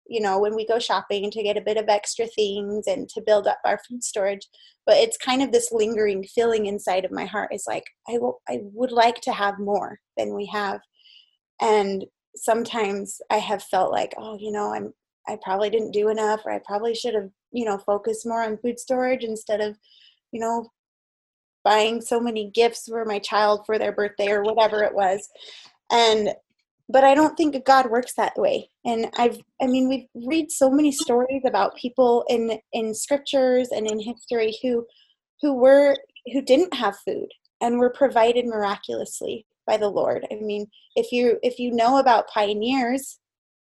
you 0.09 0.20
know, 0.20 0.38
when 0.38 0.54
we 0.54 0.66
go 0.66 0.78
shopping 0.78 1.30
to 1.30 1.42
get 1.42 1.56
a 1.56 1.62
bit 1.62 1.76
of 1.76 1.88
extra 1.88 2.26
things 2.26 2.87
and 2.87 3.09
to 3.11 3.22
build 3.26 3.46
up 3.46 3.59
our 3.64 3.78
food 3.88 4.02
storage, 4.02 4.48
but 4.87 4.96
it's 4.96 5.16
kind 5.16 5.42
of 5.42 5.52
this 5.52 5.70
lingering 5.72 6.24
feeling 6.24 6.66
inside 6.66 7.04
of 7.04 7.12
my 7.12 7.24
heart. 7.24 7.52
Is 7.52 7.64
like 7.66 7.85
I 8.09 8.18
will, 8.18 8.40
I 8.48 8.61
would 8.62 8.92
like 8.92 9.20
to 9.22 9.33
have 9.33 9.59
more 9.59 9.98
than 10.16 10.35
we 10.35 10.46
have, 10.46 10.80
and 11.61 12.04
sometimes 12.37 13.20
I 13.30 13.38
have 13.38 13.62
felt 13.62 13.92
like, 13.92 14.14
oh, 14.18 14.37
you 14.38 14.52
know, 14.52 14.72
I'm 14.74 14.92
I 15.28 15.38
probably 15.42 15.70
didn't 15.70 15.92
do 15.92 16.09
enough 16.09 16.40
or 16.44 16.52
I 16.52 16.61
probably 16.64 16.94
should 16.94 17.14
have, 17.14 17.30
you 17.52 17.64
know, 17.64 17.78
focused 17.78 18.26
more 18.26 18.42
on 18.42 18.59
food 18.59 18.78
storage 18.78 19.24
instead 19.24 19.61
of, 19.61 19.76
you 20.33 20.40
know, 20.40 20.70
buying 21.64 22.00
so 22.00 22.20
many 22.20 22.50
gifts 22.50 22.88
for 22.88 23.04
my 23.04 23.18
child 23.18 23.64
for 23.66 23.78
their 23.78 23.92
birthday 23.92 24.30
or 24.30 24.42
whatever 24.42 24.83
it 24.83 24.94
was. 24.94 25.28
And 25.90 26.35
but 26.92 27.04
I 27.04 27.14
don't 27.14 27.37
think 27.37 27.64
God 27.64 27.88
works 27.88 28.14
that 28.14 28.37
way. 28.37 28.68
And 28.85 29.11
I've 29.16 29.38
I 29.62 29.66
mean 29.66 29.88
we 29.88 30.09
read 30.14 30.50
so 30.50 30.70
many 30.70 30.90
stories 30.90 31.42
about 31.46 31.76
people 31.76 32.24
in 32.28 32.59
in 32.72 32.94
scriptures 32.94 33.68
and 33.70 33.87
in 33.87 34.00
history 34.00 34.56
who 34.62 34.87
who 35.40 35.54
were 35.54 35.96
who 36.33 36.42
didn't 36.42 36.74
have 36.74 36.98
food 36.98 37.28
and 37.61 37.78
were 37.78 37.90
provided 37.90 38.46
miraculously 38.46 39.46
by 39.66 39.76
the 39.76 39.88
Lord. 39.88 40.26
I 40.33 40.37
mean, 40.37 40.66
if 40.96 41.12
you 41.12 41.38
if 41.42 41.59
you 41.59 41.70
know 41.70 41.98
about 41.98 42.28
pioneers, 42.28 43.19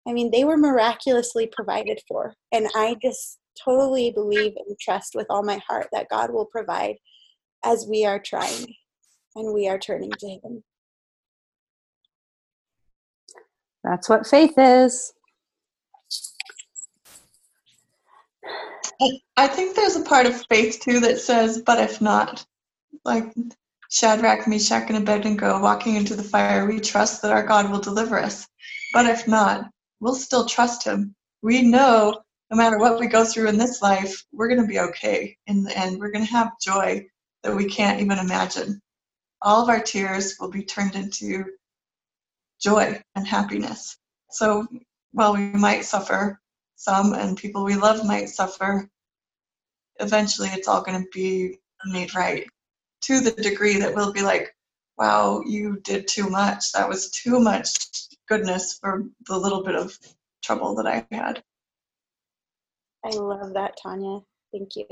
I 0.10 0.12
mean, 0.12 0.32
they 0.32 0.44
were 0.44 0.58
miraculously 0.58 1.46
provided 1.46 2.02
for. 2.08 2.34
And 2.52 2.68
I 2.74 2.96
just 3.00 3.38
totally 3.64 4.10
believe 4.10 4.54
and 4.56 4.76
trust 4.80 5.14
with 5.14 5.28
all 5.30 5.44
my 5.44 5.62
heart 5.68 5.88
that 5.92 6.10
God 6.10 6.32
will 6.32 6.46
provide 6.46 6.96
as 7.64 7.86
we 7.88 8.06
are 8.06 8.18
trying 8.18 8.74
and 9.36 9.54
we 9.54 9.68
are 9.68 9.78
turning 9.78 10.10
to 10.10 10.28
Him. 10.28 10.64
That's 13.84 14.10
what 14.10 14.26
faith 14.26 14.56
is. 14.58 15.14
I 19.38 19.48
think 19.48 19.76
there's 19.76 19.96
a 19.96 20.02
part 20.02 20.26
of 20.26 20.44
faith 20.48 20.80
too 20.82 21.00
that 21.02 21.20
says, 21.20 21.62
but 21.64 21.78
if 21.78 22.02
not, 22.02 22.44
like 23.06 23.32
Shadrach, 23.92 24.48
Meshach, 24.48 24.90
and 24.90 24.98
Abednego 24.98 25.62
walking 25.62 25.96
into 25.96 26.16
the 26.16 26.24
fire, 26.24 26.66
we 26.66 26.80
trust 26.80 27.22
that 27.22 27.32
our 27.32 27.46
God 27.46 27.70
will 27.70 27.80
deliver 27.80 28.18
us. 28.18 28.48
But 28.92 29.06
if 29.06 29.28
not, 29.28 29.70
we'll 30.00 30.16
still 30.16 30.46
trust 30.46 30.84
him. 30.84 31.16
We 31.42 31.62
know 31.62 32.22
no 32.52 32.58
matter 32.58 32.80
what 32.80 33.00
we 33.00 33.08
go 33.08 33.24
through 33.24 33.50
in 33.50 33.58
this 33.58 33.82
life, 33.82 34.26
we're 34.32 34.48
going 34.48 34.62
to 34.62 34.68
be 34.68 34.80
okay 34.80 35.38
in 35.48 35.64
the 35.64 35.78
end. 35.78 36.00
We're 36.00 36.12
going 36.12 36.26
to 36.26 36.32
have 36.32 36.60
joy 36.62 37.06
that 37.44 37.56
we 37.56 37.70
can't 37.70 38.02
even 38.02 38.18
imagine. 38.18 38.82
All 39.42 39.62
of 39.62 39.70
our 39.70 39.82
tears 39.82 40.36
will 40.40 40.50
be 40.50 40.64
turned 40.64 40.96
into 40.96 41.46
joy 42.62 43.02
and 43.16 43.28
happiness. 43.28 43.98
So, 44.32 44.68
while 45.12 45.34
we 45.34 45.46
might 45.52 45.86
suffer 45.86 46.40
some 46.76 47.14
and 47.14 47.38
people 47.38 47.64
we 47.64 47.76
love 47.76 48.06
might 48.06 48.30
suffer, 48.30 48.90
eventually 50.00 50.50
it's 50.50 50.68
all 50.68 50.82
going 50.82 51.02
to 51.02 51.10
be 51.14 51.60
made 51.86 52.14
right 52.16 52.48
to 53.02 53.20
the 53.20 53.32
degree 53.32 53.78
that 53.78 53.96
we'll 53.96 54.12
be 54.14 54.22
like, 54.22 54.56
wow, 54.98 55.42
you 55.46 55.80
did 55.84 56.08
too 56.08 56.30
much. 56.30 56.72
That 56.74 56.90
was 56.90 57.10
too 57.12 57.40
much 57.40 58.09
goodness 58.30 58.80
for 58.82 59.06
the 59.28 59.38
little 59.38 59.64
bit 59.64 59.76
of 59.76 59.98
trouble 60.44 60.76
that 60.78 60.88
I 60.88 61.08
had. 61.16 61.44
I 63.06 63.10
love 63.12 63.54
that, 63.56 63.78
Tanya. 63.82 64.20
Thank 64.54 64.76
you. 64.78 64.86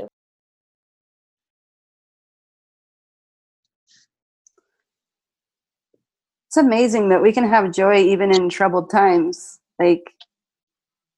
It's 6.50 6.58
amazing 6.58 7.10
that 7.10 7.22
we 7.24 7.34
can 7.34 7.48
have 7.50 7.74
joy 7.74 7.98
even 7.98 8.32
in 8.32 8.50
troubled 8.50 8.92
times. 8.92 9.60
Like, 9.80 10.04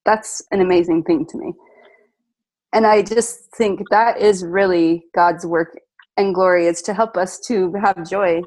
that's 0.04 0.42
an 0.52 0.60
amazing 0.60 1.04
thing 1.04 1.26
to 1.26 1.38
me. 1.38 1.54
And 2.72 2.86
I 2.86 3.02
just 3.02 3.52
think 3.56 3.90
that 3.90 4.20
is 4.20 4.44
really 4.44 5.04
God's 5.14 5.46
work 5.46 5.78
and 6.16 6.34
glory 6.34 6.66
is 6.68 6.82
to 6.84 6.94
help 6.94 7.16
us 7.16 7.40
to 7.48 7.72
have 7.82 8.08
joy 8.08 8.42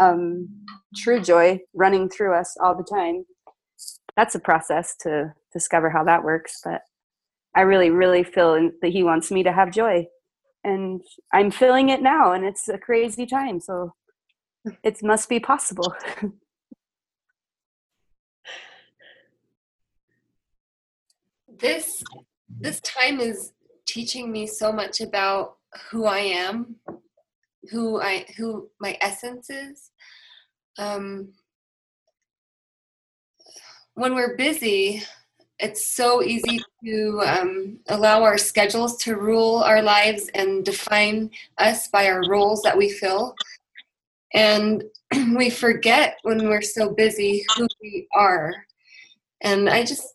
um, 0.00 0.48
true 0.96 1.20
joy 1.20 1.60
running 1.74 2.08
through 2.08 2.34
us 2.34 2.56
all 2.60 2.76
the 2.76 2.84
time. 2.84 3.24
That's 4.16 4.34
a 4.34 4.40
process 4.40 4.96
to 5.00 5.34
discover 5.52 5.90
how 5.90 6.04
that 6.04 6.24
works, 6.24 6.60
but 6.64 6.82
I 7.54 7.62
really, 7.62 7.90
really 7.90 8.24
feel 8.24 8.70
that 8.80 8.92
He 8.92 9.02
wants 9.02 9.30
me 9.30 9.42
to 9.42 9.52
have 9.52 9.72
joy, 9.72 10.06
and 10.64 11.02
I'm 11.32 11.50
feeling 11.50 11.88
it 11.88 12.02
now, 12.02 12.32
and 12.32 12.44
it's 12.44 12.68
a 12.68 12.78
crazy 12.78 13.26
time, 13.26 13.60
so 13.60 13.94
it 14.82 15.02
must 15.02 15.28
be 15.28 15.40
possible. 15.40 15.94
this 21.58 22.02
this 22.60 22.80
time 22.80 23.20
is 23.20 23.52
teaching 23.86 24.30
me 24.30 24.46
so 24.46 24.72
much 24.72 25.00
about 25.00 25.56
who 25.90 26.04
I 26.04 26.18
am 26.18 26.76
who 27.70 28.00
I 28.00 28.26
who 28.36 28.68
my 28.80 28.96
essence 29.00 29.50
is. 29.50 29.90
Um, 30.78 31.32
when 33.94 34.14
we're 34.14 34.36
busy, 34.36 35.02
it's 35.58 35.86
so 35.86 36.22
easy 36.22 36.60
to 36.84 37.22
um, 37.24 37.78
allow 37.88 38.22
our 38.22 38.38
schedules 38.38 38.96
to 38.98 39.16
rule 39.16 39.56
our 39.56 39.82
lives 39.82 40.28
and 40.34 40.64
define 40.64 41.30
us 41.58 41.88
by 41.88 42.08
our 42.08 42.22
roles 42.28 42.62
that 42.62 42.76
we 42.76 42.88
fill. 42.88 43.34
And 44.34 44.82
we 45.36 45.50
forget 45.50 46.16
when 46.22 46.48
we're 46.48 46.62
so 46.62 46.90
busy 46.90 47.44
who 47.56 47.68
we 47.82 48.08
are. 48.14 48.66
And 49.42 49.68
I 49.68 49.84
just, 49.84 50.14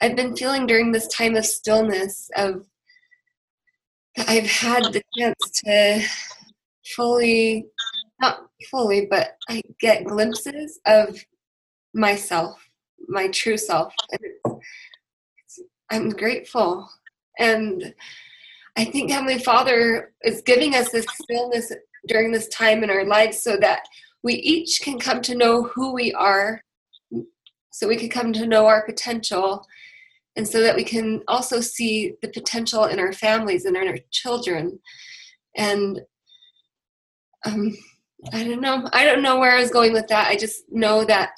I've 0.00 0.16
been 0.16 0.34
feeling 0.34 0.66
during 0.66 0.90
this 0.90 1.08
time 1.08 1.36
of 1.36 1.44
stillness 1.44 2.30
of 2.36 2.64
I've 4.26 4.50
had 4.50 4.84
the 4.92 5.02
chance 5.16 5.62
to 5.64 6.02
fully, 6.94 7.66
not 8.20 8.46
fully, 8.70 9.06
but 9.06 9.36
I 9.48 9.62
get 9.80 10.04
glimpses 10.04 10.80
of 10.86 11.18
myself, 11.94 12.58
my 13.08 13.28
true 13.28 13.56
self. 13.56 13.94
I'm 15.90 16.10
grateful. 16.10 16.88
And 17.38 17.94
I 18.76 18.84
think 18.84 19.10
Heavenly 19.10 19.38
Father 19.38 20.12
is 20.22 20.42
giving 20.42 20.74
us 20.74 20.90
this 20.90 21.06
stillness 21.22 21.72
during 22.06 22.30
this 22.30 22.48
time 22.48 22.84
in 22.84 22.90
our 22.90 23.04
lives 23.04 23.42
so 23.42 23.56
that 23.56 23.82
we 24.22 24.34
each 24.34 24.80
can 24.80 24.98
come 24.98 25.20
to 25.22 25.34
know 25.34 25.64
who 25.64 25.92
we 25.92 26.12
are 26.12 26.62
so 27.78 27.86
we 27.86 27.96
can 27.96 28.08
come 28.08 28.32
to 28.32 28.46
know 28.46 28.66
our 28.66 28.84
potential 28.84 29.64
and 30.34 30.46
so 30.46 30.60
that 30.60 30.74
we 30.74 30.82
can 30.82 31.22
also 31.28 31.60
see 31.60 32.14
the 32.22 32.28
potential 32.28 32.86
in 32.86 32.98
our 32.98 33.12
families 33.12 33.66
and 33.66 33.76
in 33.76 33.86
our 33.86 33.98
children 34.10 34.78
and 35.56 36.00
um, 37.44 37.76
i 38.32 38.42
don't 38.42 38.60
know. 38.60 38.88
I 38.92 39.04
don't 39.04 39.22
know 39.22 39.38
where 39.38 39.56
i 39.56 39.60
was 39.60 39.70
going 39.70 39.92
with 39.92 40.08
that. 40.08 40.28
I 40.28 40.36
just 40.36 40.64
know 40.70 41.04
that 41.04 41.30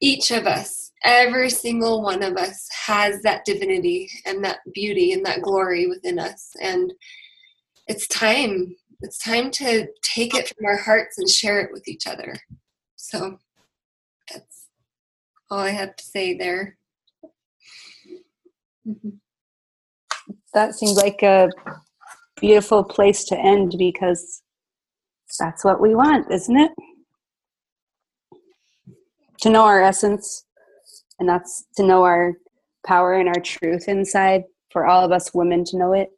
each 0.00 0.30
of 0.30 0.46
us 0.46 0.86
every 1.06 1.48
single 1.48 2.02
one 2.02 2.22
of 2.22 2.36
us 2.36 2.68
has 2.86 3.22
that 3.22 3.44
divinity 3.44 4.10
and 4.26 4.44
that 4.44 4.58
beauty 4.74 5.12
and 5.12 5.24
that 5.24 5.40
glory 5.40 5.86
within 5.86 6.18
us. 6.18 6.50
And 6.60 6.92
it's 7.86 8.08
time. 8.08 8.74
It's 9.00 9.18
time 9.18 9.50
to 9.52 9.86
take 10.02 10.34
it 10.34 10.48
from 10.48 10.66
our 10.66 10.76
hearts 10.76 11.18
and 11.18 11.28
share 11.28 11.60
it 11.60 11.70
with 11.72 11.86
each 11.86 12.06
other. 12.06 12.36
So 12.96 13.38
that's 14.30 14.66
all 15.48 15.60
i 15.60 15.70
have 15.70 15.94
to 15.94 16.04
say 16.04 16.36
there. 16.36 16.76
That 20.54 20.74
seems 20.74 20.96
like 20.96 21.22
a 21.22 21.50
beautiful 22.40 22.82
place 22.82 23.24
to 23.26 23.38
end 23.38 23.74
because 23.78 24.42
that's 25.38 25.64
what 25.64 25.80
we 25.80 25.94
want, 25.94 26.30
isn't 26.30 26.56
it? 26.56 26.72
To 29.42 29.50
know 29.50 29.64
our 29.64 29.82
essence, 29.82 30.44
and 31.18 31.28
that's 31.28 31.64
to 31.76 31.82
know 31.82 32.04
our 32.04 32.34
power 32.86 33.14
and 33.14 33.28
our 33.28 33.40
truth 33.40 33.88
inside 33.88 34.44
for 34.70 34.86
all 34.86 35.04
of 35.04 35.12
us 35.12 35.34
women 35.34 35.64
to 35.66 35.76
know 35.76 35.92
it. 35.92 36.10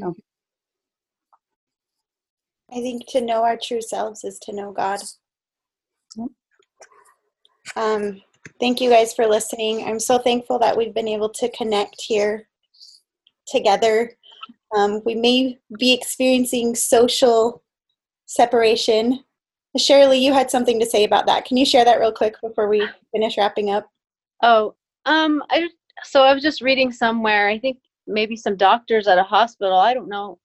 So, 0.00 0.14
I 2.70 2.76
think 2.76 3.06
to 3.10 3.20
know 3.20 3.44
our 3.44 3.58
true 3.62 3.82
selves 3.82 4.24
is 4.24 4.38
to 4.40 4.52
know 4.54 4.72
God. 4.72 5.00
Um, 7.76 8.22
thank 8.60 8.80
you 8.80 8.90
guys 8.90 9.12
for 9.12 9.26
listening. 9.26 9.84
I'm 9.84 10.00
so 10.00 10.18
thankful 10.18 10.58
that 10.60 10.76
we've 10.76 10.94
been 10.94 11.08
able 11.08 11.28
to 11.30 11.50
connect 11.50 11.96
here 12.00 12.48
together. 13.46 14.12
Um, 14.74 15.02
we 15.04 15.14
may 15.14 15.58
be 15.78 15.92
experiencing 15.92 16.74
social 16.74 17.62
separation. 18.34 19.24
Shirley, 19.76 20.18
you 20.18 20.32
had 20.32 20.50
something 20.50 20.78
to 20.80 20.86
say 20.86 21.04
about 21.04 21.26
that. 21.26 21.44
Can 21.44 21.56
you 21.56 21.64
share 21.64 21.84
that 21.84 22.00
real 22.00 22.12
quick 22.12 22.34
before 22.42 22.68
we 22.68 22.86
finish 23.12 23.38
wrapping 23.38 23.70
up? 23.70 23.88
Oh, 24.42 24.74
um, 25.06 25.42
I 25.50 25.68
so 26.04 26.22
I 26.22 26.34
was 26.34 26.42
just 26.42 26.60
reading 26.60 26.92
somewhere. 26.92 27.48
I 27.48 27.58
think 27.58 27.78
maybe 28.06 28.36
some 28.36 28.56
doctors 28.56 29.06
at 29.06 29.18
a 29.18 29.22
hospital. 29.22 29.78
I 29.78 29.94
don't 29.94 30.08
know. 30.08 30.38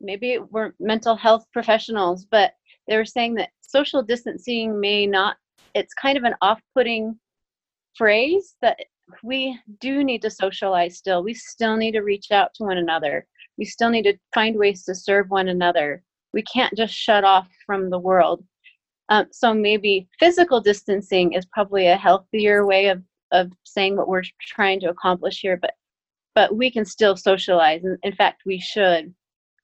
Maybe 0.00 0.32
it 0.32 0.52
were 0.52 0.74
mental 0.80 1.14
health 1.14 1.44
professionals, 1.52 2.26
but 2.30 2.52
they 2.88 2.96
were 2.96 3.04
saying 3.04 3.34
that 3.34 3.50
social 3.60 4.02
distancing 4.02 4.80
may 4.80 5.06
not. 5.06 5.36
It's 5.74 5.94
kind 5.94 6.18
of 6.18 6.24
an 6.24 6.34
off-putting 6.40 7.18
phrase 7.96 8.56
that 8.62 8.78
we 9.22 9.58
do 9.80 10.02
need 10.02 10.22
to 10.22 10.30
socialize 10.30 10.96
still. 10.96 11.22
We 11.22 11.34
still 11.34 11.76
need 11.76 11.92
to 11.92 12.00
reach 12.00 12.30
out 12.32 12.52
to 12.54 12.64
one 12.64 12.78
another. 12.78 13.26
We 13.58 13.64
still 13.64 13.90
need 13.90 14.04
to 14.04 14.18
find 14.34 14.56
ways 14.56 14.84
to 14.84 14.94
serve 14.94 15.30
one 15.30 15.48
another. 15.48 16.02
We 16.32 16.42
can't 16.42 16.76
just 16.76 16.94
shut 16.94 17.24
off 17.24 17.48
from 17.66 17.90
the 17.90 17.98
world. 17.98 18.44
Um, 19.08 19.26
so 19.32 19.52
maybe 19.52 20.08
physical 20.18 20.60
distancing 20.60 21.32
is 21.32 21.44
probably 21.46 21.88
a 21.88 21.96
healthier 21.96 22.64
way 22.64 22.88
of, 22.88 23.02
of 23.32 23.50
saying 23.64 23.96
what 23.96 24.08
we're 24.08 24.22
trying 24.40 24.80
to 24.80 24.90
accomplish 24.90 25.40
here, 25.40 25.56
but 25.56 25.74
but 26.36 26.54
we 26.54 26.70
can 26.70 26.84
still 26.84 27.16
socialize. 27.16 27.82
In, 27.84 27.98
in 28.04 28.14
fact, 28.14 28.42
we 28.46 28.60
should 28.60 29.12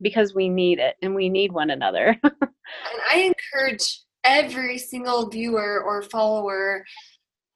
because 0.03 0.35
we 0.35 0.49
need 0.49 0.81
it 0.81 0.97
and 1.01 1.15
we 1.15 1.29
need 1.29 1.53
one 1.53 1.71
another. 1.71 2.19
and 2.25 3.01
i 3.11 3.33
encourage 3.55 4.01
every 4.25 4.77
single 4.77 5.29
viewer 5.31 5.81
or 5.85 6.03
follower 6.03 6.85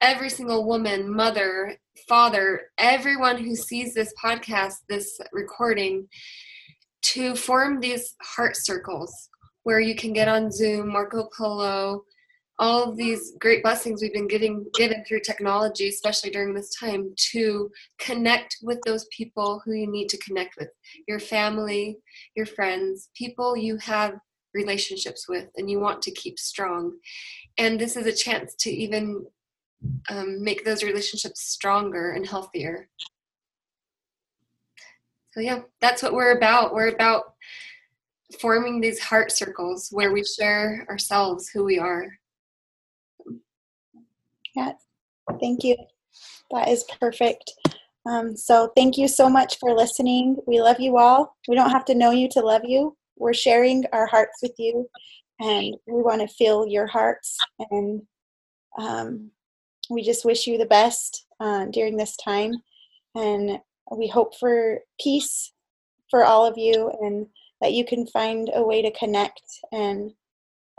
every 0.01 0.31
single 0.31 0.65
woman, 0.65 1.15
mother, 1.15 1.77
father, 2.09 2.63
everyone 2.79 3.37
who 3.37 3.55
sees 3.55 3.95
this 3.95 4.13
podcast, 4.23 4.75
this 4.89 5.21
recording, 5.33 6.09
to 7.03 7.35
form 7.35 7.81
these 7.81 8.15
heart 8.23 8.57
circles 8.57 9.29
where 9.63 9.81
you 9.81 9.95
can 9.95 10.13
get 10.13 10.29
on 10.29 10.51
Zoom, 10.51 10.89
Marco 10.89 11.29
Polo, 11.37 12.05
all 12.59 12.91
of 12.91 12.97
these 12.97 13.33
great 13.41 13.63
blessings 13.63 14.03
we've 14.03 14.13
been 14.13 14.29
giving 14.29 14.67
given 14.75 15.03
through 15.05 15.21
technology, 15.21 15.89
especially 15.89 16.31
during 16.31 16.55
this 16.55 16.75
time, 16.79 17.13
to 17.33 17.71
connect 17.99 18.59
with 18.63 18.79
those 18.85 19.07
people 19.17 19.63
who 19.65 19.73
you 19.73 19.91
need 19.91 20.09
to 20.11 20.19
connect 20.19 20.57
with, 20.59 20.69
your 21.09 21.19
family, 21.19 21.97
your 22.37 22.47
friends, 22.47 23.09
people 23.17 23.57
you 23.57 23.79
have 23.79 24.15
relationships 24.53 25.29
with 25.29 25.49
and 25.57 25.71
you 25.71 25.81
want 25.81 26.03
to 26.03 26.11
keep 26.11 26.39
strong. 26.39 26.93
And 27.57 27.81
this 27.81 27.97
is 27.97 28.07
a 28.07 28.13
chance 28.13 28.55
to 28.61 28.71
even 28.71 29.25
um, 30.11 30.43
make 30.45 30.65
those 30.65 30.83
relationships 30.83 31.43
stronger 31.43 32.13
and 32.13 32.27
healthier. 32.27 32.89
Yeah, 35.41 35.61
that's 35.81 36.03
what 36.03 36.13
we're 36.13 36.37
about. 36.37 36.75
We're 36.75 36.89
about 36.89 37.35
forming 38.41 38.81
these 38.81 39.01
heart 39.01 39.33
circles 39.33 39.89
where 39.91 40.13
we 40.13 40.25
share 40.25 40.87
ourselves, 40.89 41.49
who 41.49 41.65
we 41.65 41.79
are. 41.79 42.07
Yeah, 44.55 44.73
thank 45.41 45.65
you. 45.65 45.77
That 46.51 46.69
is 46.69 46.85
perfect. 47.01 47.53
Um, 48.07 48.37
so, 48.37 48.73
thank 48.77 48.97
you 48.97 49.09
so 49.09 49.29
much 49.29 49.59
for 49.59 49.75
listening. 49.75 50.37
We 50.47 50.61
love 50.61 50.81
you 50.81 50.97
all. 50.97 51.37
We 51.49 51.55
don't 51.55 51.71
have 51.71 51.85
to 51.87 51.95
know 51.95 52.11
you 52.11 52.29
to 52.31 52.41
love 52.41 52.63
you. 52.65 52.97
We're 53.17 53.35
sharing 53.35 53.85
our 53.93 54.07
hearts 54.07 54.39
with 54.43 54.55
you, 54.59 54.89
and 55.39 55.77
we 55.87 56.03
want 56.03 56.21
to 56.23 56.35
feel 56.35 56.67
your 56.67 56.87
hearts. 56.87 57.37
And 57.71 58.03
um, 58.79 59.31
we 59.91 60.03
just 60.03 60.25
wish 60.25 60.47
you 60.47 60.57
the 60.57 60.67
best 60.67 61.27
uh, 61.41 61.67
during 61.67 61.97
this 61.97 62.17
time. 62.17 62.53
And 63.15 63.59
we 63.99 64.09
hope 64.09 64.37
for 64.39 64.79
peace 65.01 65.53
for 66.11 66.25
all 66.25 66.47
of 66.47 66.57
you 66.57 66.91
and 67.01 67.27
that 67.61 67.73
you 67.73 67.85
can 67.85 68.07
find 68.07 68.51
a 68.55 68.63
way 68.63 68.83
to 68.83 68.91
connect 68.93 69.43
and 69.73 70.13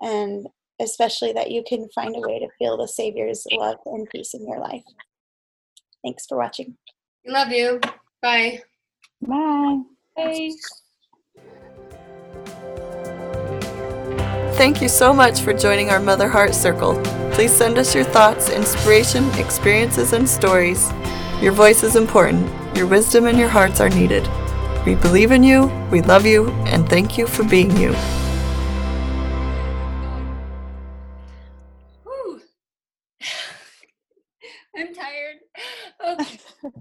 and 0.01 0.47
especially 0.79 1.31
that 1.31 1.51
you 1.51 1.63
can 1.67 1.87
find 1.93 2.15
a 2.15 2.27
way 2.27 2.39
to 2.39 2.47
feel 2.57 2.77
the 2.77 2.87
savior's 2.87 3.45
love 3.51 3.77
and 3.85 4.09
peace 4.09 4.33
in 4.33 4.47
your 4.47 4.59
life 4.59 4.83
thanks 6.03 6.25
for 6.27 6.37
watching 6.37 6.75
we 7.25 7.31
love 7.31 7.49
you 7.49 7.79
bye 8.21 8.59
bye 9.21 9.77
bye 10.15 10.51
Thank 14.55 14.79
you 14.79 14.89
so 14.89 15.11
much 15.11 15.39
for 15.39 15.53
joining 15.53 15.89
our 15.89 15.99
Mother 15.99 16.29
Heart 16.29 16.53
Circle. 16.53 17.01
Please 17.31 17.51
send 17.51 17.79
us 17.79 17.95
your 17.95 18.03
thoughts, 18.03 18.49
inspiration, 18.49 19.27
experiences, 19.39 20.13
and 20.13 20.29
stories. 20.29 20.91
Your 21.41 21.51
voice 21.51 21.81
is 21.81 21.95
important. 21.95 22.60
Your 22.75 22.87
wisdom 22.87 23.27
and 23.27 23.37
your 23.37 23.49
hearts 23.49 23.81
are 23.81 23.89
needed. 23.89 24.25
We 24.85 24.95
believe 24.95 25.31
in 25.31 25.43
you, 25.43 25.65
we 25.91 26.01
love 26.01 26.25
you, 26.25 26.49
and 26.67 26.87
thank 26.89 27.17
you 27.17 27.27
for 27.27 27.43
being 27.43 27.75
you. 27.75 27.93
I'm 34.75 34.93
tired. 34.95 35.37
Okay. 36.07 36.39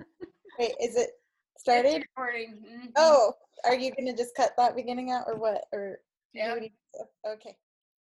Wait, 0.59 0.73
is 0.81 0.97
it 0.97 1.11
started? 1.59 1.89
It's 1.89 2.07
recording. 2.17 2.63
Mm-hmm. 2.67 2.87
Oh, 2.97 3.33
are 3.65 3.75
you 3.75 3.91
going 3.91 4.07
to 4.07 4.17
just 4.17 4.35
cut 4.37 4.53
that 4.57 4.77
beginning 4.77 5.11
out 5.11 5.25
or 5.27 5.37
what? 5.37 5.65
Or 5.73 5.99
yeah. 6.33 6.55
Okay. 7.27 7.57